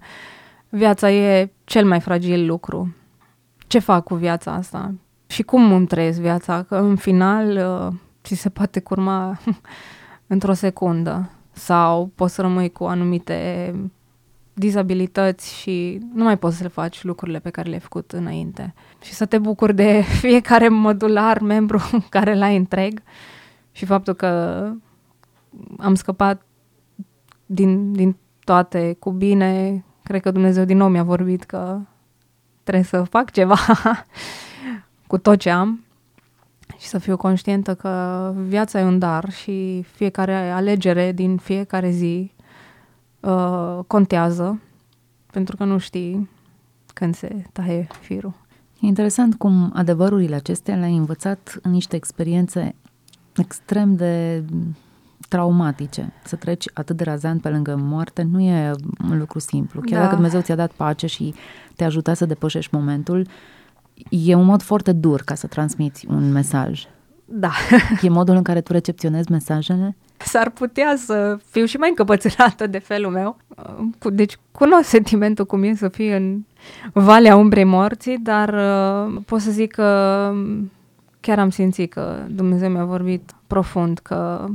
viața 0.71 1.11
e 1.11 1.51
cel 1.63 1.85
mai 1.85 1.99
fragil 1.99 2.45
lucru. 2.45 2.95
Ce 3.67 3.79
fac 3.79 4.03
cu 4.03 4.15
viața 4.15 4.51
asta? 4.51 4.93
Și 5.27 5.43
cum 5.43 5.71
îmi 5.71 5.87
trăiesc 5.87 6.19
viața? 6.19 6.63
Că 6.63 6.75
în 6.75 6.95
final 6.95 7.49
uh, 7.49 7.93
ți 8.23 8.35
se 8.35 8.49
poate 8.49 8.79
curma 8.79 9.39
într-o 10.27 10.53
secundă 10.53 11.29
sau 11.51 12.11
poți 12.15 12.33
să 12.33 12.41
rămâi 12.41 12.71
cu 12.71 12.83
anumite 12.83 13.73
dizabilități 14.53 15.55
și 15.55 15.99
nu 16.13 16.23
mai 16.23 16.37
poți 16.37 16.57
să 16.57 16.63
le 16.63 16.69
faci 16.69 17.03
lucrurile 17.03 17.39
pe 17.39 17.49
care 17.49 17.67
le-ai 17.67 17.79
făcut 17.79 18.11
înainte. 18.11 18.73
Și 19.01 19.13
să 19.13 19.25
te 19.25 19.37
bucuri 19.37 19.75
de 19.75 20.01
fiecare 20.21 20.67
modular, 20.67 21.39
membru 21.39 21.81
care 22.09 22.35
l-ai 22.35 22.55
întreg 22.55 23.01
și 23.71 23.85
faptul 23.85 24.13
că 24.13 24.63
am 25.77 25.95
scăpat 25.95 26.45
din, 27.45 27.93
din 27.93 28.15
toate 28.43 28.95
cu 28.99 29.11
bine. 29.11 29.83
Cred 30.03 30.21
că 30.21 30.31
Dumnezeu 30.31 30.63
din 30.63 30.77
nou 30.77 30.89
mi-a 30.89 31.03
vorbit 31.03 31.43
că 31.43 31.79
trebuie 32.63 32.83
să 32.83 33.03
fac 33.03 33.31
ceva 33.31 33.57
cu 35.07 35.17
tot 35.17 35.39
ce 35.39 35.49
am 35.49 35.83
și 36.79 36.87
să 36.87 36.97
fiu 36.97 37.17
conștientă 37.17 37.75
că 37.75 38.33
viața 38.47 38.79
e 38.79 38.83
un 38.83 38.99
dar 38.99 39.31
și 39.31 39.81
fiecare 39.81 40.49
alegere 40.49 41.11
din 41.11 41.37
fiecare 41.37 41.89
zi 41.89 42.31
uh, 43.19 43.79
contează, 43.87 44.61
pentru 45.31 45.55
că 45.55 45.63
nu 45.63 45.77
știi 45.77 46.29
când 46.93 47.15
se 47.15 47.45
taie 47.51 47.87
firul. 48.01 48.33
E 48.79 48.87
interesant 48.87 49.35
cum 49.35 49.71
adevărurile 49.75 50.35
acestea 50.35 50.75
le-ai 50.75 50.95
învățat 50.95 51.59
în 51.61 51.71
niște 51.71 51.95
experiențe 51.95 52.75
extrem 53.35 53.95
de 53.95 54.43
traumatice. 55.31 56.13
Să 56.23 56.35
treci 56.35 56.65
atât 56.73 56.97
de 56.97 57.03
razant 57.03 57.41
pe 57.41 57.49
lângă 57.49 57.75
moarte 57.75 58.21
nu 58.21 58.41
e 58.41 58.71
un 59.09 59.17
lucru 59.17 59.39
simplu. 59.39 59.81
Chiar 59.81 59.97
da. 59.97 60.01
dacă 60.01 60.13
Dumnezeu 60.13 60.41
ți-a 60.41 60.55
dat 60.55 60.71
pace 60.71 61.07
și 61.07 61.33
te-a 61.75 61.85
ajutat 61.85 62.15
să 62.15 62.25
depășești 62.25 62.75
momentul, 62.75 63.27
e 64.09 64.35
un 64.35 64.45
mod 64.45 64.61
foarte 64.61 64.91
dur 64.91 65.21
ca 65.21 65.35
să 65.35 65.47
transmiți 65.47 66.05
un 66.09 66.31
mesaj. 66.31 66.83
Da. 67.25 67.51
E 68.01 68.09
modul 68.09 68.35
în 68.35 68.41
care 68.41 68.61
tu 68.61 68.71
recepționezi 68.71 69.31
mesajele? 69.31 69.95
S-ar 70.17 70.49
putea 70.49 70.93
să 70.97 71.37
fiu 71.49 71.65
și 71.65 71.77
mai 71.77 71.89
încăpățânată 71.89 72.67
de 72.67 72.79
felul 72.79 73.11
meu. 73.11 73.37
Deci 74.11 74.37
cunosc 74.51 74.89
sentimentul 74.89 75.45
cum 75.45 75.63
e 75.63 75.73
să 75.75 75.87
fii 75.87 76.11
în 76.11 76.43
Valea 76.93 77.35
Umbrei 77.35 77.63
Morții, 77.63 78.17
dar 78.17 78.53
uh, 78.53 79.21
pot 79.25 79.39
să 79.39 79.51
zic 79.51 79.71
că 79.71 80.31
chiar 81.19 81.39
am 81.39 81.49
simțit 81.49 81.91
că 81.91 82.25
Dumnezeu 82.29 82.69
mi-a 82.69 82.85
vorbit 82.85 83.31
profund, 83.47 83.99
că 83.99 84.49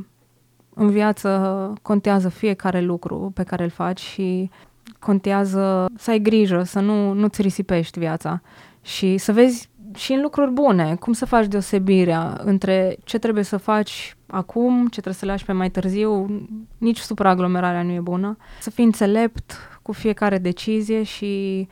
în 0.78 0.90
viață 0.90 1.72
contează 1.82 2.28
fiecare 2.28 2.80
lucru 2.80 3.30
pe 3.34 3.42
care 3.42 3.62
îl 3.62 3.70
faci 3.70 4.00
și 4.00 4.50
contează 4.98 5.86
să 5.96 6.10
ai 6.10 6.18
grijă, 6.18 6.62
să 6.62 6.80
nu, 6.80 7.12
nu-ți 7.12 7.42
risipești 7.42 7.98
viața. 7.98 8.40
Și 8.82 9.16
să 9.16 9.32
vezi 9.32 9.68
și 9.94 10.12
în 10.12 10.20
lucruri 10.20 10.50
bune, 10.50 10.94
cum 10.94 11.12
să 11.12 11.26
faci 11.26 11.46
deosebirea 11.46 12.40
între 12.44 12.96
ce 13.04 13.18
trebuie 13.18 13.44
să 13.44 13.56
faci 13.56 14.16
acum, 14.26 14.80
ce 14.80 15.00
trebuie 15.00 15.14
să 15.14 15.26
lași 15.26 15.44
pe 15.44 15.52
mai 15.52 15.70
târziu, 15.70 16.26
nici 16.78 16.98
supraaglomerarea 16.98 17.82
nu 17.82 17.92
e 17.92 18.00
bună, 18.00 18.36
să 18.60 18.70
fii 18.70 18.84
înțelept 18.84 19.52
cu 19.82 19.92
fiecare 19.92 20.38
decizie 20.38 21.02
și 21.02 21.68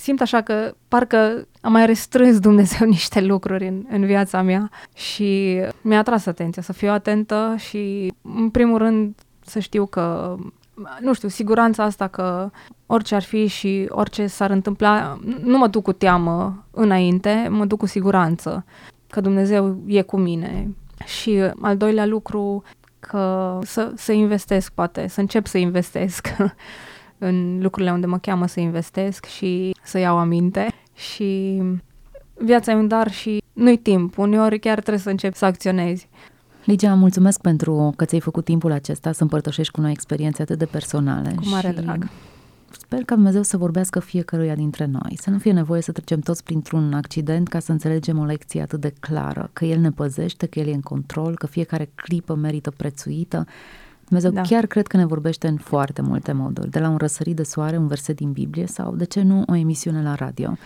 simt 0.00 0.20
așa 0.20 0.40
că 0.40 0.74
parcă 0.88 1.46
am 1.60 1.72
mai 1.72 1.86
restrâns 1.86 2.38
Dumnezeu 2.38 2.86
niște 2.96 3.20
lucruri 3.20 3.66
în, 3.66 3.84
în 3.90 4.06
viața 4.06 4.42
mea 4.42 4.70
și 4.94 5.60
mi-a 5.80 5.98
atras 5.98 6.26
atenția 6.26 6.62
să 6.62 6.72
fiu 6.72 6.90
atentă 6.90 7.54
și 7.58 8.12
în 8.22 8.50
primul 8.50 8.78
rând 8.78 9.14
să 9.40 9.58
știu 9.58 9.86
că 9.86 10.36
nu 11.00 11.12
știu, 11.12 11.28
siguranța 11.28 11.84
asta 11.84 12.06
că 12.06 12.50
orice 12.86 13.14
ar 13.14 13.22
fi 13.22 13.46
și 13.46 13.86
orice 13.88 14.26
s-ar 14.26 14.50
întâmpla, 14.50 15.18
nu 15.42 15.58
mă 15.58 15.66
duc 15.66 15.82
cu 15.82 15.92
teamă 15.92 16.64
înainte, 16.70 17.48
mă 17.50 17.64
duc 17.64 17.78
cu 17.78 17.86
siguranță 17.86 18.64
că 19.06 19.20
Dumnezeu 19.20 19.78
e 19.86 20.02
cu 20.02 20.16
mine. 20.16 20.74
Și 21.04 21.42
al 21.60 21.76
doilea 21.76 22.06
lucru, 22.06 22.62
că 23.00 23.58
să, 23.62 23.92
să 23.96 24.12
investesc, 24.12 24.72
poate, 24.72 25.06
să 25.06 25.20
încep 25.20 25.46
să 25.46 25.58
investesc 25.58 26.28
în 27.20 27.58
lucrurile 27.62 27.92
unde 27.92 28.06
mă 28.06 28.18
cheamă 28.18 28.46
să 28.46 28.60
investesc 28.60 29.24
și 29.24 29.74
să 29.82 29.98
iau 29.98 30.18
aminte. 30.18 30.66
Și 30.94 31.62
viața 32.34 32.72
e 32.72 32.74
un 32.74 32.88
dar 32.88 33.10
și 33.10 33.42
nu-i 33.52 33.76
timp. 33.78 34.18
Uneori 34.18 34.58
chiar 34.58 34.78
trebuie 34.78 34.98
să 34.98 35.10
încep 35.10 35.34
să 35.34 35.44
acționezi. 35.44 36.08
Ligia, 36.64 36.94
mulțumesc 36.94 37.40
pentru 37.40 37.92
că 37.96 38.04
ți-ai 38.04 38.20
făcut 38.20 38.44
timpul 38.44 38.72
acesta 38.72 39.12
să 39.12 39.22
împărtășești 39.22 39.72
cu 39.72 39.80
noi 39.80 39.90
experiențe 39.90 40.42
atât 40.42 40.58
de 40.58 40.64
personale. 40.64 41.32
Cu 41.36 41.48
mare 41.48 41.68
și 41.68 41.74
drag. 41.74 42.08
Sper 42.70 43.04
că 43.04 43.14
Dumnezeu 43.14 43.42
să 43.42 43.56
vorbească 43.56 44.00
fiecăruia 44.00 44.54
dintre 44.54 44.84
noi, 44.84 45.16
să 45.16 45.30
nu 45.30 45.38
fie 45.38 45.52
nevoie 45.52 45.82
să 45.82 45.92
trecem 45.92 46.20
toți 46.20 46.44
printr-un 46.44 46.92
accident 46.92 47.48
ca 47.48 47.58
să 47.58 47.72
înțelegem 47.72 48.18
o 48.18 48.24
lecție 48.24 48.62
atât 48.62 48.80
de 48.80 48.92
clară, 49.00 49.50
că 49.52 49.64
El 49.64 49.80
ne 49.80 49.90
păzește, 49.90 50.46
că 50.46 50.58
El 50.58 50.66
e 50.66 50.72
în 50.74 50.80
control, 50.80 51.34
că 51.36 51.46
fiecare 51.46 51.90
clipă 51.94 52.34
merită 52.34 52.70
prețuită. 52.70 53.46
Dumnezeu 54.10 54.30
da. 54.30 54.40
chiar 54.40 54.66
cred 54.66 54.86
că 54.86 54.96
ne 54.96 55.04
vorbește 55.06 55.48
în 55.48 55.56
foarte 55.56 56.02
multe 56.02 56.32
moduri, 56.32 56.70
de 56.70 56.78
la 56.78 56.88
un 56.88 56.96
răsărit 56.96 57.36
de 57.36 57.42
soare, 57.42 57.76
un 57.76 57.86
verset 57.86 58.16
din 58.16 58.32
Biblie 58.32 58.66
sau, 58.66 58.94
de 58.96 59.04
ce 59.04 59.22
nu, 59.22 59.42
o 59.46 59.54
emisiune 59.54 60.02
la 60.02 60.14
radio. 60.14 60.56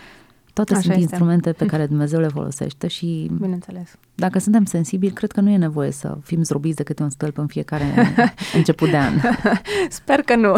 Toate 0.53 0.71
Așa 0.73 0.81
sunt 0.81 0.93
este. 0.93 1.07
instrumente 1.09 1.51
pe 1.51 1.65
care 1.65 1.85
Dumnezeu 1.93 2.19
le 2.19 2.27
folosește 2.27 2.87
și 2.87 3.31
Bineînțeles. 3.41 3.95
dacă 4.15 4.39
suntem 4.39 4.65
sensibili, 4.65 5.11
cred 5.13 5.31
că 5.31 5.41
nu 5.41 5.49
e 5.49 5.57
nevoie 5.57 5.91
să 5.91 6.17
fim 6.23 6.43
zdrobiți 6.43 6.75
de 6.75 6.83
câte 6.83 7.03
un 7.03 7.09
stâlp 7.09 7.37
în 7.37 7.47
fiecare 7.47 7.85
început 8.55 8.89
de 8.89 8.97
an. 8.97 9.13
Sper 9.89 10.21
că 10.21 10.35
nu. 10.35 10.55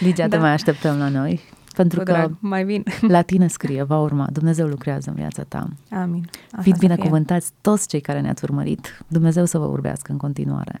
Ligia, 0.00 0.28
da. 0.28 0.36
te 0.36 0.42
mai 0.42 0.52
așteptăm 0.52 0.98
la 0.98 1.08
noi. 1.08 1.40
Pentru 1.76 1.98
Cu 1.98 2.04
că 2.04 2.12
drag, 2.12 2.36
mai 2.38 2.64
bine. 2.64 2.82
la 3.00 3.22
tine 3.22 3.48
scrie, 3.48 3.82
va 3.82 3.98
urma. 3.98 4.28
Dumnezeu 4.32 4.66
lucrează 4.66 5.08
în 5.10 5.16
viața 5.16 5.42
ta. 5.42 5.68
Amin. 5.90 6.28
Așa 6.52 6.62
Fiți 6.62 6.78
binecuvântați 6.78 7.50
toți 7.60 7.88
cei 7.88 8.00
care 8.00 8.20
ne-ați 8.20 8.44
urmărit. 8.44 8.98
Dumnezeu 9.06 9.44
să 9.44 9.58
vă 9.58 9.64
urbească 9.64 10.12
în 10.12 10.18
continuare. 10.18 10.80